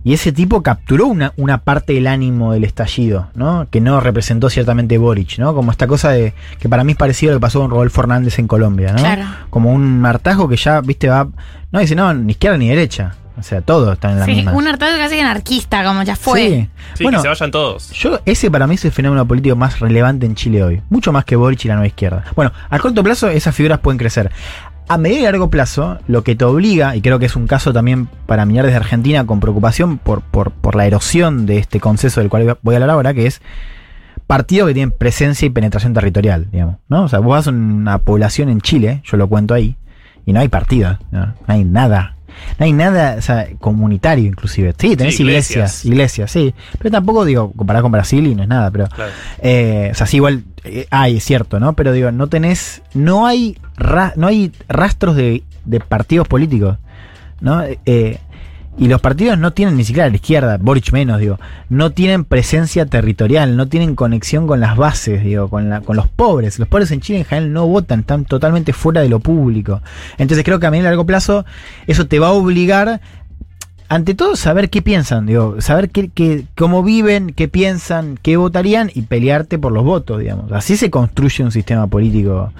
Y 0.07 0.13
ese 0.13 0.31
tipo 0.31 0.63
capturó 0.63 1.07
una, 1.07 1.33
una 1.35 1.57
parte 1.57 1.91
del 1.91 2.07
ánimo 2.07 2.53
del 2.53 2.63
estallido, 2.63 3.27
¿no? 3.35 3.67
Que 3.69 3.81
no 3.81 3.99
representó 3.99 4.49
ciertamente 4.49 4.97
Boric, 4.97 5.37
¿no? 5.37 5.53
Como 5.53 5.69
esta 5.71 5.85
cosa 5.85 6.11
de 6.11 6.33
que 6.59 6.69
para 6.69 6.85
mí 6.85 6.93
es 6.93 6.97
parecido 6.97 7.31
a 7.31 7.33
lo 7.33 7.39
que 7.39 7.41
pasó 7.41 7.59
con 7.59 7.69
Rodolfo 7.69 7.99
Hernández 7.99 8.39
en 8.39 8.47
Colombia, 8.47 8.93
¿no? 8.93 8.99
Claro. 8.99 9.25
Como 9.49 9.73
un 9.73 9.99
martajo 9.99 10.47
que 10.47 10.55
ya, 10.55 10.79
viste, 10.79 11.09
va. 11.09 11.27
No 11.73 11.79
dice, 11.81 11.93
no, 11.93 12.13
ni 12.13 12.31
izquierda 12.31 12.57
ni 12.57 12.69
derecha. 12.69 13.15
O 13.37 13.43
sea, 13.43 13.59
todo 13.61 13.91
está 13.91 14.09
en 14.11 14.19
la 14.19 14.25
Sí, 14.25 14.31
misma. 14.35 14.53
un 14.53 14.65
hartazgo 14.67 14.97
casi 14.97 15.19
anarquista, 15.19 15.83
como 15.83 16.01
ya 16.03 16.15
fue. 16.15 16.39
Sí. 16.39 16.69
Sí, 16.93 17.03
bueno, 17.03 17.17
que 17.17 17.23
se 17.23 17.27
vayan 17.27 17.51
todos. 17.51 17.91
yo, 17.91 18.19
ese 18.25 18.49
para 18.49 18.65
mí 18.65 18.75
es 18.75 18.85
el 18.85 18.93
fenómeno 18.93 19.27
político 19.27 19.57
más 19.57 19.79
relevante 19.81 20.25
en 20.25 20.35
Chile 20.35 20.63
hoy. 20.63 20.81
Mucho 20.89 21.11
más 21.11 21.25
que 21.25 21.35
Boric 21.35 21.65
y 21.65 21.67
la 21.67 21.73
nueva 21.75 21.87
izquierda. 21.87 22.23
Bueno, 22.33 22.53
a 22.69 22.79
corto 22.79 23.03
plazo 23.03 23.27
esas 23.27 23.53
figuras 23.53 23.79
pueden 23.79 23.97
crecer. 23.99 24.31
A 24.89 24.97
medio 24.97 25.19
y 25.19 25.23
largo 25.23 25.49
plazo, 25.49 25.99
lo 26.07 26.23
que 26.23 26.35
te 26.35 26.45
obliga, 26.45 26.95
y 26.95 27.01
creo 27.01 27.19
que 27.19 27.25
es 27.25 27.35
un 27.35 27.45
caso 27.45 27.73
también 27.73 28.07
para 28.25 28.45
mirar 28.45 28.65
desde 28.65 28.77
Argentina 28.77 29.25
con 29.25 29.41
preocupación 29.41 29.97
por, 29.97 30.21
por, 30.21 30.51
por 30.51 30.75
la 30.75 30.85
erosión 30.87 31.45
de 31.45 31.57
este 31.57 31.81
consenso 31.81 32.21
del 32.21 32.29
cual 32.29 32.57
voy 32.61 32.75
a 32.75 32.77
hablar 32.77 32.91
ahora, 32.91 33.13
que 33.13 33.25
es 33.27 33.41
partidos 34.27 34.69
que 34.69 34.73
tienen 34.75 34.91
presencia 34.91 35.45
y 35.45 35.49
penetración 35.49 35.93
territorial, 35.93 36.47
digamos. 36.51 36.77
¿no? 36.87 37.03
O 37.03 37.09
sea, 37.09 37.19
vos 37.19 37.31
vas 37.31 37.47
a 37.47 37.49
una 37.49 37.97
población 37.97 38.47
en 38.47 38.61
Chile, 38.61 39.01
yo 39.03 39.17
lo 39.17 39.27
cuento 39.27 39.53
ahí, 39.53 39.75
y 40.25 40.31
no 40.31 40.39
hay 40.39 40.47
partido, 40.47 40.97
no, 41.11 41.25
no 41.25 41.35
hay 41.47 41.65
nada. 41.65 42.13
No 42.59 42.65
hay 42.65 42.71
nada 42.71 43.15
o 43.17 43.21
sea, 43.21 43.47
comunitario, 43.59 44.25
inclusive. 44.25 44.73
Sí, 44.77 44.95
tenés 44.95 45.17
Sí, 45.17 45.23
iglesias, 45.23 45.83
iglesias. 45.83 46.29
iglesias, 46.29 46.31
sí. 46.31 46.53
Pero 46.77 46.91
tampoco, 46.91 47.25
digo, 47.25 47.51
comparado 47.51 47.81
con 47.83 47.91
Brasil 47.91 48.27
y 48.27 48.35
no 48.35 48.43
es 48.43 48.47
nada, 48.49 48.69
pero. 48.69 48.85
Claro. 48.89 49.11
Eh, 49.41 49.89
o 49.91 49.95
sea, 49.95 50.05
sí, 50.05 50.17
igual 50.17 50.43
eh, 50.67 50.87
hay, 50.91 51.17
es 51.17 51.23
cierto, 51.23 51.59
¿no? 51.59 51.73
Pero 51.73 51.91
digo, 51.91 52.11
no 52.11 52.27
tenés, 52.27 52.81
no 52.93 53.25
hay, 53.25 53.57
ra- 53.75 54.13
no 54.15 54.27
hay 54.27 54.51
rastros 54.67 55.15
de, 55.15 55.43
partidos 55.87 56.27
políticos, 56.27 56.77
¿no? 57.41 57.63
Eh, 57.85 58.19
y 58.79 58.87
los 58.89 59.01
partidos 59.01 59.39
no 59.39 59.53
tienen 59.53 59.75
ni 59.75 59.83
siquiera 59.83 60.07
la 60.07 60.15
izquierda, 60.15 60.57
Boric 60.61 60.91
menos, 60.91 61.19
digo, 61.19 61.39
no 61.67 61.89
tienen 61.93 62.23
presencia 62.25 62.85
territorial, 62.85 63.57
no 63.57 63.67
tienen 63.67 63.95
conexión 63.95 64.45
con 64.45 64.59
las 64.59 64.77
bases, 64.77 65.23
digo, 65.23 65.49
con, 65.49 65.67
la, 65.67 65.81
con 65.81 65.95
los 65.95 66.07
pobres. 66.07 66.59
Los 66.59 66.67
pobres 66.67 66.91
en 66.91 67.01
Chile 67.01 67.17
en 67.19 67.25
general 67.25 67.53
no 67.53 67.65
votan, 67.65 68.01
están 68.01 68.25
totalmente 68.25 68.73
fuera 68.73 69.01
de 69.01 69.09
lo 69.09 69.19
público. 69.19 69.81
Entonces 70.19 70.45
creo 70.45 70.59
que 70.59 70.67
a 70.67 70.71
mí 70.71 70.77
a 70.77 70.83
largo 70.83 71.07
plazo 71.07 71.43
eso 71.87 72.05
te 72.05 72.19
va 72.19 72.27
a 72.27 72.33
obligar 72.33 73.01
ante 73.89 74.13
todo 74.15 74.35
saber 74.35 74.69
qué 74.69 74.81
piensan, 74.81 75.25
digo, 75.25 75.61
saber 75.61 75.89
qué, 75.89 76.09
qué- 76.13 76.45
cómo 76.57 76.83
viven, 76.83 77.31
qué 77.33 77.47
piensan, 77.47 78.19
qué 78.21 78.35
votarían 78.37 78.91
y 78.93 79.03
pelearte 79.03 79.57
por 79.59 79.71
los 79.71 79.83
votos, 79.83 80.19
digamos. 80.19 80.51
Así 80.51 80.75
se 80.77 80.89
construye 80.91 81.43
un 81.43 81.51
sistema 81.51 81.87
político 81.87 82.51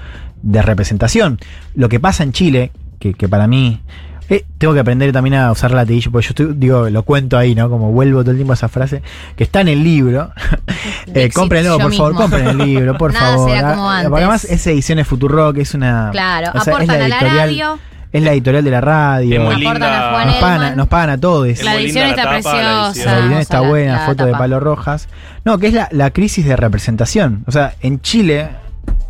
de 0.41 0.61
representación. 0.61 1.39
Lo 1.75 1.89
que 1.89 1.99
pasa 1.99 2.23
en 2.23 2.31
Chile, 2.31 2.71
que, 2.99 3.13
que 3.13 3.27
para 3.27 3.47
mí 3.47 3.81
eh, 4.29 4.45
tengo 4.57 4.73
que 4.73 4.79
aprender 4.81 5.11
también 5.11 5.35
a 5.35 5.51
usar 5.51 5.71
latillo, 5.71 6.11
porque 6.11 6.27
yo 6.27 6.29
estoy, 6.31 6.53
digo, 6.55 6.89
lo 6.89 7.03
cuento 7.03 7.37
ahí, 7.37 7.55
¿no? 7.55 7.69
Como 7.69 7.91
vuelvo 7.91 8.21
todo 8.21 8.31
el 8.31 8.37
tiempo 8.37 8.53
a 8.53 8.55
esa 8.55 8.67
frase, 8.69 9.01
que 9.35 9.43
está 9.43 9.61
en 9.61 9.69
el 9.69 9.83
libro. 9.83 10.31
eh, 11.13 11.29
cómprenlo, 11.33 11.77
por 11.79 11.93
favor, 11.93 12.13
compren 12.15 12.47
el 12.47 12.57
libro, 12.57 12.97
por 12.97 13.13
Nada 13.13 13.35
favor. 13.35 13.49
será 13.51 13.71
como 13.73 13.89
Ah, 13.89 13.95
antes. 13.97 14.09
Porque 14.09 14.23
además 14.23 14.43
es 14.45 14.67
ediciones 14.67 15.07
Futurock, 15.07 15.57
es 15.57 15.73
una... 15.73 16.09
Claro, 16.11 16.51
o 16.53 16.61
sea, 16.61 16.73
aportan 16.73 17.01
a 17.01 17.07
la 17.07 17.19
radio. 17.19 17.79
Es 18.11 18.23
la 18.23 18.31
editorial 18.31 18.63
de 18.63 18.71
la 18.71 18.81
radio. 18.81 19.33
Es 19.33 19.39
muy 19.45 19.65
Aportan 19.65 19.73
linda. 19.73 20.09
Juan 20.11 20.27
Nos 20.27 20.35
pagan, 20.37 20.51
a- 20.61 20.63
Elman. 20.65 20.77
nos 20.77 20.87
pagan 20.87 21.09
a 21.09 21.17
todos. 21.19 21.63
La 21.63 21.75
edición 21.75 22.07
está 22.09 22.29
preciosa. 22.29 22.87
edición. 22.89 23.05
La 23.11 23.17
edición 23.19 23.39
está 23.41 23.61
buena, 23.61 23.93
la 23.99 24.05
foto 24.05 24.25
de. 24.25 24.31
Palo 24.33 24.59
Rojas. 24.59 25.09
No, 25.45 25.57
que 25.57 25.67
es 25.67 25.73
la, 25.73 25.87
la 25.91 26.11
crisis 26.11 26.45
de 26.45 26.55
representación. 26.55 27.43
O 27.47 27.51
sea, 27.51 27.73
en 27.81 27.99
Chile, 28.01 28.49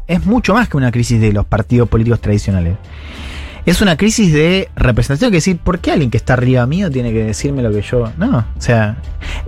es 0.07 0.25
mucho 0.25 0.53
más 0.53 0.67
que 0.69 0.77
una 0.77 0.91
crisis 0.91 1.19
de 1.21 1.31
los 1.33 1.45
partidos 1.45 1.87
políticos 1.89 2.21
tradicionales. 2.21 2.77
Es 3.65 3.81
una 3.81 3.97
crisis 3.97 4.31
de 4.31 4.69
representación, 4.77 5.29
que 5.29 5.37
decir, 5.37 5.57
¿por 5.57 5.79
qué 5.79 5.91
alguien 5.91 6.09
que 6.09 6.15
está 6.15 6.33
arriba 6.33 6.65
mío 6.65 6.89
tiene 6.89 7.11
que 7.11 7.25
decirme 7.25 7.61
lo 7.61 7.69
que 7.69 7.81
yo? 7.81 8.09
No, 8.17 8.37
o 8.37 8.61
sea, 8.61 8.95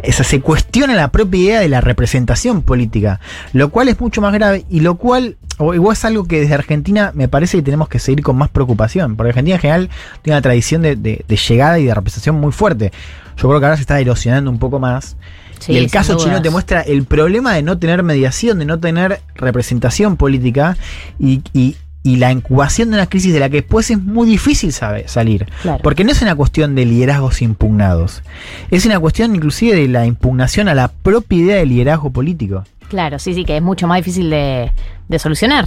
esa, 0.03 0.25
se 0.25 0.41
cuestiona 0.41 0.93
la 0.93 1.07
propia 1.09 1.39
idea 1.41 1.59
de 1.61 1.69
la 1.69 1.79
representación 1.79 2.61
política, 2.61 3.21
lo 3.53 3.69
cual 3.69 3.87
es 3.87 3.97
mucho 4.01 4.19
más 4.21 4.33
grave 4.33 4.65
y 4.69 4.81
lo 4.81 4.95
cual, 4.95 5.37
o 5.59 5.73
igual 5.75 5.93
es 5.93 6.03
algo 6.05 6.23
que 6.25 6.39
desde 6.41 6.55
Argentina 6.55 7.11
me 7.13 7.27
parece 7.27 7.57
que 7.57 7.63
tenemos 7.63 7.87
que 7.89 7.99
seguir 7.99 8.23
con 8.23 8.35
más 8.37 8.49
preocupación, 8.49 9.15
porque 9.15 9.29
Argentina 9.29 9.55
en 9.57 9.61
general 9.61 9.89
tiene 10.23 10.37
una 10.37 10.41
tradición 10.41 10.81
de, 10.81 10.95
de- 10.95 11.23
de 11.27 11.35
llegada 11.35 11.77
y 11.79 11.85
de 11.85 11.93
representación 11.93 12.39
muy 12.39 12.51
fuerte. 12.51 12.91
Yo 13.37 13.47
creo 13.47 13.59
que 13.59 13.65
ahora 13.67 13.75
se 13.77 13.81
está 13.81 13.99
erosionando 13.99 14.49
un 14.49 14.57
poco 14.59 14.79
más. 14.79 15.15
Sí, 15.59 15.73
y 15.73 15.77
el 15.77 15.91
caso 15.91 16.15
dudas. 16.15 16.41
te 16.41 16.49
muestra 16.49 16.81
el 16.81 17.03
problema 17.03 17.53
de 17.53 17.61
no 17.63 17.77
tener 17.77 18.01
mediación, 18.01 18.59
de 18.59 18.65
no 18.65 18.79
tener 18.79 19.19
representación 19.35 20.15
política 20.17 20.77
y, 21.19 21.41
y- 21.53 21.75
y 22.01 22.15
la 22.15 22.31
incubación 22.31 22.89
de 22.89 22.95
una 22.95 23.07
crisis 23.07 23.33
de 23.33 23.41
la 23.41 23.49
que 23.49 23.57
después 23.57 23.91
es 23.91 24.01
muy 24.01 24.27
difícil 24.29 24.71
sabe- 24.71 25.09
salir. 25.09 25.47
Claro. 25.61 25.81
Porque 25.83 26.05
no 26.05 26.11
es 26.11 26.21
una 26.21 26.33
cuestión 26.33 26.73
de 26.75 26.85
liderazgos 26.85 27.41
impugnados, 27.41 28.23
es 28.71 28.85
una 28.85 28.97
cuestión 29.01 29.35
inclusive 29.35 29.75
de 29.75 29.87
la 29.89 30.05
impugnación 30.05 30.69
a 30.69 30.73
la 30.75 30.87
propia 30.87 31.37
idea 31.37 31.55
de 31.57 31.65
liderazgo 31.65 32.09
político. 32.09 32.63
Claro, 32.87 33.19
sí, 33.19 33.33
sí, 33.33 33.43
que 33.43 33.57
es 33.57 33.61
mucho 33.61 33.85
más 33.85 33.97
difícil 33.97 34.29
de, 34.29 34.71
de 35.09 35.19
solucionar. 35.19 35.65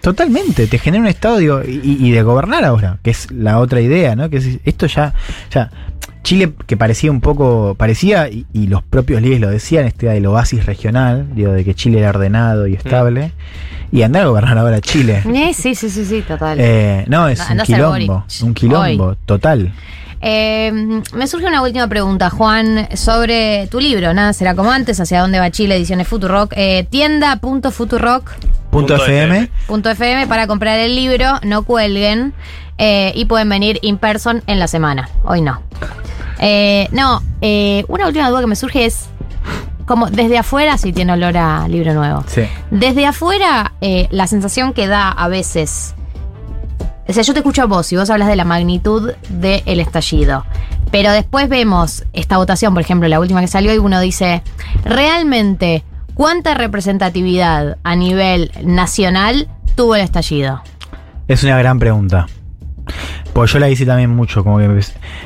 Totalmente, 0.00 0.66
te 0.66 0.78
genera 0.78 1.02
un 1.02 1.08
estado 1.08 1.38
digo, 1.38 1.62
y, 1.66 1.98
y 2.00 2.10
de 2.12 2.22
gobernar 2.22 2.64
ahora, 2.64 2.98
que 3.02 3.10
es 3.10 3.30
la 3.32 3.58
otra 3.58 3.80
idea, 3.80 4.14
¿no? 4.14 4.30
Que 4.30 4.36
es, 4.36 4.58
esto 4.64 4.86
ya, 4.86 5.14
ya, 5.50 5.70
Chile 6.22 6.52
que 6.66 6.76
parecía 6.76 7.10
un 7.10 7.20
poco, 7.20 7.74
parecía, 7.76 8.28
y, 8.28 8.46
y 8.52 8.68
los 8.68 8.82
propios 8.82 9.20
líderes 9.20 9.40
lo 9.40 9.50
decían, 9.50 9.84
este 9.84 10.06
del 10.06 10.26
oasis 10.26 10.64
regional, 10.64 11.26
digo, 11.34 11.52
de 11.52 11.64
que 11.64 11.74
Chile 11.74 11.98
era 11.98 12.10
ordenado 12.10 12.66
y 12.68 12.74
estable, 12.74 13.32
y 13.90 14.02
andar 14.02 14.22
a 14.22 14.26
gobernar 14.26 14.58
ahora 14.58 14.80
Chile. 14.80 15.22
Eh, 15.24 15.52
sí, 15.54 15.74
sí, 15.74 15.90
sí, 15.90 16.04
sí, 16.04 16.22
total. 16.26 16.58
Eh, 16.60 17.04
no, 17.08 17.28
es 17.28 17.38
No, 17.38 17.46
un 17.50 17.58
ser 17.58 17.66
quilombo, 17.66 18.24
un 18.42 18.54
quilombo, 18.54 19.16
total. 19.24 19.72
Eh, 20.20 21.02
me 21.14 21.26
surge 21.26 21.46
una 21.46 21.62
última 21.62 21.88
pregunta, 21.88 22.30
Juan, 22.30 22.88
sobre 22.94 23.66
tu 23.68 23.80
libro, 23.80 24.12
Nada 24.14 24.32
será 24.32 24.54
como 24.54 24.70
antes, 24.72 24.98
hacia 25.00 25.20
dónde 25.20 25.38
va 25.38 25.50
Chile, 25.50 25.76
ediciones 25.76 26.08
Futurock, 26.08 26.52
eh, 26.56 26.86
tienda.futurock.fm 26.90 28.94
FM. 28.94 29.50
FM. 29.92 30.26
para 30.26 30.46
comprar 30.46 30.78
el 30.78 30.94
libro, 30.96 31.26
no 31.42 31.64
cuelguen 31.64 32.32
eh, 32.78 33.12
y 33.14 33.24
pueden 33.26 33.48
venir 33.48 33.78
in 33.82 33.98
person 33.98 34.42
en 34.46 34.58
la 34.58 34.68
semana, 34.68 35.08
hoy 35.24 35.40
no. 35.42 35.60
Eh, 36.38 36.88
no, 36.92 37.22
eh, 37.40 37.84
una 37.88 38.06
última 38.06 38.28
duda 38.28 38.40
que 38.40 38.46
me 38.46 38.56
surge 38.56 38.84
es, 38.84 39.08
como 39.86 40.08
desde 40.10 40.38
afuera, 40.38 40.76
si 40.78 40.92
tiene 40.92 41.12
olor 41.12 41.36
a 41.36 41.68
libro 41.68 41.94
nuevo, 41.94 42.24
Sí. 42.26 42.42
desde 42.70 43.06
afuera, 43.06 43.72
eh, 43.80 44.08
la 44.10 44.26
sensación 44.26 44.72
que 44.72 44.86
da 44.88 45.10
a 45.10 45.28
veces. 45.28 45.94
O 47.08 47.12
sea, 47.12 47.22
yo 47.22 47.32
te 47.32 47.40
escucho 47.40 47.62
a 47.62 47.66
vos 47.66 47.92
y 47.92 47.96
vos 47.96 48.10
hablas 48.10 48.28
de 48.28 48.36
la 48.36 48.44
magnitud 48.44 49.12
del 49.28 49.80
estallido. 49.80 50.44
Pero 50.90 51.12
después 51.12 51.48
vemos 51.48 52.04
esta 52.12 52.36
votación, 52.36 52.74
por 52.74 52.82
ejemplo, 52.82 53.08
la 53.08 53.20
última 53.20 53.40
que 53.40 53.46
salió, 53.46 53.72
y 53.74 53.78
uno 53.78 54.00
dice: 54.00 54.42
¿realmente 54.84 55.84
cuánta 56.14 56.54
representatividad 56.54 57.78
a 57.84 57.96
nivel 57.96 58.50
nacional 58.64 59.48
tuvo 59.74 59.94
el 59.94 60.02
estallido? 60.02 60.62
Es 61.28 61.44
una 61.44 61.58
gran 61.58 61.78
pregunta. 61.78 62.26
Pues 63.32 63.52
yo 63.52 63.58
la 63.58 63.68
hice 63.68 63.84
también 63.84 64.10
mucho, 64.10 64.42
como 64.42 64.58
que... 64.58 64.80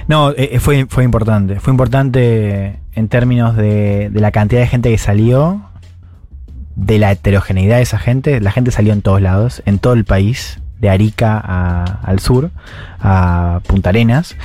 No, 0.08 0.30
eh, 0.30 0.50
eh, 0.52 0.60
fue, 0.60 0.86
fue 0.88 1.04
importante. 1.04 1.60
Fue 1.60 1.70
importante 1.70 2.80
en 2.92 3.08
términos 3.08 3.56
de, 3.56 4.10
de 4.10 4.20
la 4.20 4.32
cantidad 4.32 4.60
de 4.60 4.66
gente 4.66 4.90
que 4.90 4.98
salió, 4.98 5.62
de 6.74 6.98
la 6.98 7.12
heterogeneidad 7.12 7.76
de 7.76 7.82
esa 7.82 7.98
gente. 7.98 8.40
La 8.40 8.50
gente 8.50 8.70
salió 8.70 8.92
en 8.92 9.02
todos 9.02 9.20
lados, 9.20 9.62
en 9.66 9.78
todo 9.78 9.92
el 9.92 10.04
país, 10.04 10.59
de 10.80 10.90
Arica 10.90 11.40
a- 11.42 12.00
al 12.02 12.18
sur, 12.20 12.50
a 13.00 13.60
Punta 13.66 13.90
Arenas. 13.90 14.36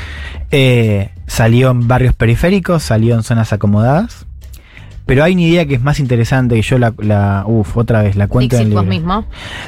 Eh, 0.51 1.09
salió 1.27 1.71
en 1.71 1.87
barrios 1.87 2.13
periféricos, 2.13 2.83
salió 2.83 3.15
en 3.15 3.23
zonas 3.23 3.53
acomodadas. 3.53 4.25
Pero 5.07 5.23
hay 5.23 5.33
una 5.33 5.43
idea 5.43 5.67
que 5.67 5.75
es 5.75 5.83
más 5.83 5.99
interesante 5.99 6.55
que 6.55 6.63
yo 6.63 6.79
la... 6.79 6.91
la 6.97 7.43
uf, 7.45 7.77
otra 7.77 8.01
vez, 8.01 8.15
la 8.15 8.27
cuento 8.27 8.55
en 8.55 8.63
el 8.63 8.69
libro. 8.69 8.83
mismo. 8.83 9.25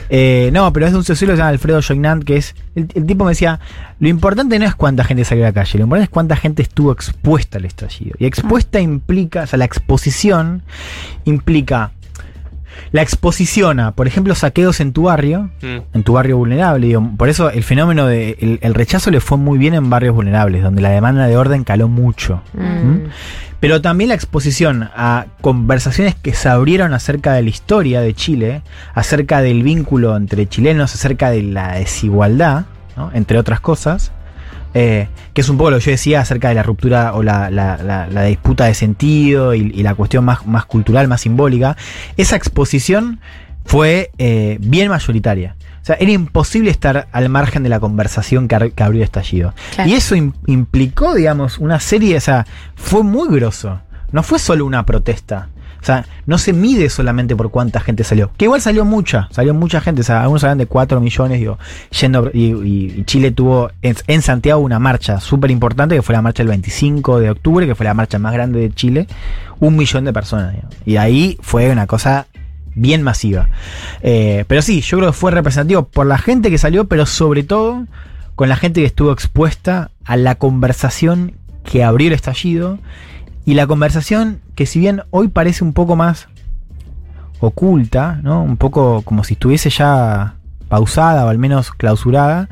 Eh, 0.09 0.49
no, 0.51 0.73
pero 0.73 0.87
es 0.87 0.93
de 0.93 0.97
un 0.97 1.03
sociólogo 1.03 1.33
que 1.33 1.37
se 1.37 1.41
llama 1.41 1.49
Alfredo 1.49 1.79
Joignant, 1.79 2.23
que 2.23 2.37
es. 2.37 2.55
El, 2.73 2.87
el 2.95 3.05
tipo 3.05 3.23
me 3.23 3.29
decía: 3.31 3.59
Lo 3.99 4.07
importante 4.09 4.57
no 4.57 4.65
es 4.65 4.73
cuánta 4.73 5.03
gente 5.03 5.23
salió 5.25 5.43
a 5.43 5.49
la 5.49 5.53
calle, 5.53 5.77
lo 5.77 5.83
importante 5.83 6.05
es 6.05 6.09
cuánta 6.09 6.35
gente 6.37 6.63
estuvo 6.63 6.91
expuesta 6.91 7.59
al 7.59 7.65
estallido. 7.65 8.15
Y 8.17 8.25
expuesta 8.25 8.79
implica, 8.79 9.43
o 9.43 9.47
sea, 9.47 9.59
la 9.59 9.65
exposición 9.65 10.63
implica. 11.25 11.91
La 12.91 13.01
exposición 13.01 13.79
a, 13.79 13.91
por 13.91 14.07
ejemplo, 14.07 14.33
saqueos 14.35 14.79
en 14.79 14.93
tu 14.93 15.03
barrio, 15.03 15.49
Mm. 15.61 15.77
en 15.93 16.03
tu 16.03 16.13
barrio 16.13 16.37
vulnerable. 16.37 16.87
digo, 16.87 17.09
por 17.17 17.29
eso 17.29 17.49
el 17.49 17.63
fenómeno 17.63 18.05
de. 18.07 18.37
El, 18.39 18.59
el 18.61 18.73
rechazo 18.73 19.11
le 19.11 19.19
fue 19.19 19.37
muy 19.37 19.57
bien 19.57 19.73
en 19.73 19.89
barrios 19.89 20.15
vulnerables, 20.15 20.63
donde 20.63 20.81
la 20.81 20.89
demanda 20.89 21.27
de 21.27 21.37
orden 21.37 21.63
caló 21.63 21.87
mucho. 21.87 22.41
Mm. 22.53 23.09
Pero 23.59 23.81
también 23.81 24.09
la 24.09 24.13
exposición 24.13 24.89
a 24.95 25.25
conversaciones 25.41 26.13
que 26.15 26.33
se 26.33 26.47
abrieron 26.47 26.93
acerca 26.93 27.33
de 27.33 27.41
la 27.41 27.49
historia 27.49 28.01
de 28.01 28.13
Chile, 28.13 28.61
acerca 28.93 29.41
del 29.41 29.63
vínculo 29.63 30.15
entre 30.15 30.47
chilenos, 30.47 30.93
acerca 30.93 31.31
de 31.31 31.41
la 31.41 31.73
desigualdad, 31.73 32.65
¿no? 32.95 33.09
entre 33.15 33.39
otras 33.39 33.59
cosas, 33.59 34.11
eh, 34.73 35.07
que 35.33 35.41
es 35.41 35.49
un 35.49 35.57
poco 35.57 35.71
lo 35.71 35.77
que 35.79 35.85
yo 35.85 35.91
decía 35.91 36.21
acerca 36.21 36.49
de 36.49 36.55
la 36.55 36.63
ruptura 36.63 37.13
o 37.15 37.23
la, 37.23 37.49
la- 37.49 37.77
la- 37.77 38.07
la 38.07 38.23
disputa 38.23 38.65
de 38.65 38.73
sentido 38.73 39.53
y, 39.53 39.71
y 39.73 39.83
la 39.83 39.95
cuestión 39.95 40.25
más, 40.25 40.45
más 40.45 40.65
cultural, 40.65 41.07
más 41.07 41.21
simbólica. 41.21 41.77
Esa 42.17 42.35
exposición 42.35 43.19
fue 43.65 44.11
eh, 44.17 44.57
bien 44.61 44.89
mayoritaria. 44.89 45.55
O 45.81 45.85
sea, 45.87 45.95
era 45.99 46.11
imposible 46.11 46.69
estar 46.69 47.07
al 47.11 47.29
margen 47.29 47.63
de 47.63 47.69
la 47.69 47.79
conversación 47.79 48.47
que, 48.47 48.71
que 48.75 48.83
abrió 48.83 48.99
el 49.01 49.05
estallido. 49.05 49.53
Claro. 49.75 49.89
Y 49.89 49.93
eso 49.93 50.15
im- 50.15 50.33
implicó, 50.45 51.13
digamos, 51.15 51.57
una 51.59 51.79
serie, 51.79 52.17
o 52.17 52.21
sea, 52.21 52.45
fue 52.75 53.03
muy 53.03 53.29
grosso. 53.29 53.79
No 54.11 54.21
fue 54.23 54.37
solo 54.39 54.65
una 54.65 54.85
protesta. 54.85 55.49
Sea, 55.87 56.05
no 56.25 56.37
se 56.37 56.51
mide 56.51 56.89
solamente 56.89 57.33
por 57.33 57.49
cuánta 57.49 57.79
gente 57.79 58.03
salió. 58.03 58.29
Que 58.35 58.43
igual 58.43 58.59
salió 58.59 58.83
mucha, 58.83 59.29
salió 59.31 59.53
mucha 59.53 59.79
gente. 59.79 60.01
Algunos 60.11 60.43
hablan 60.43 60.57
de 60.57 60.65
4 60.65 60.99
millones. 60.99 61.41
Y, 62.33 63.03
Chile 63.05 63.31
tuvo 63.31 63.71
en, 63.81 64.21
Santiago 64.21 64.59
una 64.59 64.79
marcha 64.79 65.21
súper 65.21 65.49
importante, 65.49 65.95
que 65.95 66.01
fue 66.01 66.11
la 66.11 66.21
marcha 66.21 66.43
del 66.43 66.49
25 66.49 67.21
de 67.21 67.29
octubre, 67.29 67.65
que 67.65 67.73
fue 67.73 67.85
la 67.85 67.93
marcha 67.93 68.19
más 68.19 68.33
grande 68.33 68.59
de 68.59 68.73
Chile. 68.73 69.07
Un 69.61 69.77
millón 69.77 70.03
de 70.03 70.11
personas. 70.11 70.55
Y 70.85 70.97
ahí 70.97 71.37
fue 71.41 71.71
una 71.71 71.87
cosa 71.87 72.27
bien 72.75 73.01
masiva. 73.01 73.47
Eh, 74.01 74.43
pero 74.49 74.61
sí, 74.61 74.81
yo 74.81 74.97
creo 74.97 75.11
que 75.11 75.17
fue 75.17 75.31
representativo 75.31 75.87
por 75.87 76.05
la 76.05 76.17
gente 76.17 76.49
que 76.49 76.57
salió, 76.57 76.89
pero 76.89 77.05
sobre 77.05 77.43
todo 77.43 77.85
con 78.35 78.49
la 78.49 78.57
gente 78.57 78.81
que 78.81 78.87
estuvo 78.87 79.13
expuesta 79.13 79.91
a 80.03 80.17
la 80.17 80.35
conversación 80.35 81.35
que 81.63 81.85
abrió 81.85 82.09
el 82.09 82.13
estallido 82.13 82.77
y 83.45 83.53
la 83.53 83.67
conversación 83.67 84.41
que 84.57 84.65
si 84.65 84.79
bien 84.79 85.03
hoy 85.11 85.27
parece 85.27 85.63
un 85.63 85.71
poco 85.71 85.95
más 85.95 86.27
oculta, 87.39 88.19
¿no? 88.23 88.41
Un 88.41 88.57
poco 88.57 89.03
como 89.03 89.23
si 89.23 89.35
estuviese 89.35 89.69
ya 89.69 90.33
pausada 90.67 91.25
o 91.25 91.29
al 91.29 91.37
menos 91.37 91.69
clausurada, 91.69 92.49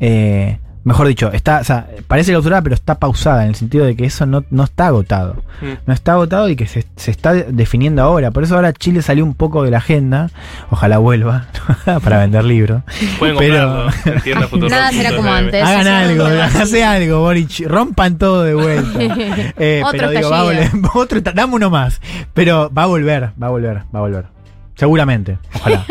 eh, 0.00 0.58
mejor 0.86 1.06
dicho, 1.08 1.30
está, 1.32 1.58
o 1.60 1.64
sea, 1.64 1.86
parece 2.08 2.30
clausurada 2.32 2.62
pero 2.62 2.74
está 2.74 2.94
pausada 2.98 3.42
en 3.42 3.48
el 3.50 3.54
sentido 3.56 3.84
de 3.84 3.94
que 3.96 4.06
eso 4.06 4.24
no, 4.24 4.44
no 4.50 4.64
está 4.64 4.86
agotado 4.86 5.36
Mm. 5.60 5.72
no 5.86 5.94
está 5.94 6.12
agotado 6.12 6.48
y 6.50 6.54
que 6.56 6.66
se, 6.66 6.84
se 6.96 7.10
está 7.10 7.32
definiendo 7.32 8.02
ahora. 8.02 8.30
Por 8.30 8.42
eso 8.42 8.54
ahora 8.56 8.74
Chile 8.74 9.00
salió 9.00 9.24
un 9.24 9.32
poco 9.34 9.62
de 9.64 9.70
la 9.70 9.78
agenda. 9.78 10.28
Ojalá 10.70 10.98
vuelva 10.98 11.46
para 12.04 12.18
vender 12.18 12.44
libros. 12.44 12.82
Pueden 13.18 13.38
Pero- 13.38 13.86
comprarlo. 14.50 14.68
Nada 14.68 14.90
será 14.90 15.16
como 15.16 15.32
antes. 15.32 15.64
Hagan 15.64 15.86
algo, 15.86 16.24
hace 16.24 16.84
algo, 16.84 17.20
Boric. 17.20 17.66
Rompan 17.66 18.18
todo 18.18 18.42
de 18.42 18.54
vuelta. 18.54 18.98
Eh, 19.58 19.80
Otro 19.82 19.98
pero 19.98 20.10
digo, 20.10 20.28
va 20.30 20.40
a 20.40 20.42
volver. 20.42 20.70
Otro, 20.94 21.20
dame 21.22 21.54
uno 21.54 21.70
más. 21.70 22.00
Pero 22.34 22.70
va 22.76 22.82
a 22.82 22.86
volver, 22.86 23.30
va 23.42 23.46
a 23.46 23.50
volver, 23.50 23.76
va 23.94 23.98
a 23.98 24.00
volver. 24.02 24.24
Seguramente, 24.74 25.38
ojalá. 25.54 25.86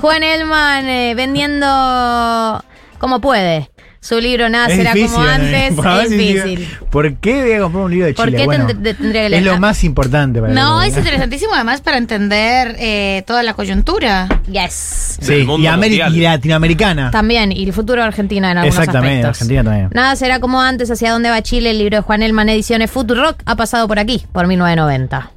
Juan 0.00 0.22
Elman 0.22 0.86
eh, 0.88 1.14
vendiendo 1.14 2.64
como 2.98 3.20
puede. 3.20 3.70
Su 4.00 4.20
libro 4.20 4.48
Nada 4.48 4.68
será 4.68 4.92
como 4.92 5.24
¿no? 5.24 5.28
antes. 5.28 5.72
Es 6.04 6.10
difícil. 6.10 6.68
¿Por 6.88 7.16
qué 7.16 7.42
voy 7.42 7.52
a 7.54 7.60
comprar 7.60 7.84
un 7.84 7.90
libro 7.90 8.06
de 8.06 8.14
¿Por 8.14 8.26
Chile? 8.26 8.38
qué 8.38 8.44
Bueno, 8.44 8.68
tend- 8.68 8.78
de- 8.78 8.94
tendría 8.94 9.22
que 9.24 9.28
leer? 9.30 9.42
es 9.42 9.46
lo 9.52 9.58
más 9.58 9.82
importante 9.82 10.40
para 10.40 10.52
No, 10.54 10.80
es 10.82 10.96
interesantísimo 10.96 11.52
además 11.54 11.80
para 11.80 11.98
entender 11.98 12.76
eh, 12.78 13.24
toda 13.26 13.42
la 13.42 13.54
coyuntura. 13.54 14.28
Yes. 14.50 15.18
Sí, 15.20 15.42
mundo 15.44 15.68
y, 15.68 15.76
mundial. 15.76 16.14
y 16.16 16.20
latinoamericana. 16.20 17.10
También, 17.10 17.50
y 17.50 17.64
el 17.64 17.72
futuro 17.72 18.00
de 18.02 18.06
Argentina 18.06 18.52
en 18.52 18.58
algunos 18.58 18.78
Exactamente, 18.78 19.16
aspectos. 19.26 19.36
Argentina 19.42 19.64
también. 19.64 19.90
Nada 19.92 20.14
será 20.14 20.38
como 20.38 20.60
antes, 20.62 20.90
hacia 20.92 21.10
dónde 21.10 21.30
va 21.30 21.42
Chile, 21.42 21.70
el 21.70 21.78
libro 21.78 21.96
de 21.96 22.02
Juan 22.02 22.22
Elman, 22.22 22.48
ediciones 22.48 22.90
Futurock, 22.92 23.42
ha 23.46 23.56
pasado 23.56 23.88
por 23.88 23.98
aquí, 23.98 24.24
por 24.32 24.46
1990. 24.46 25.32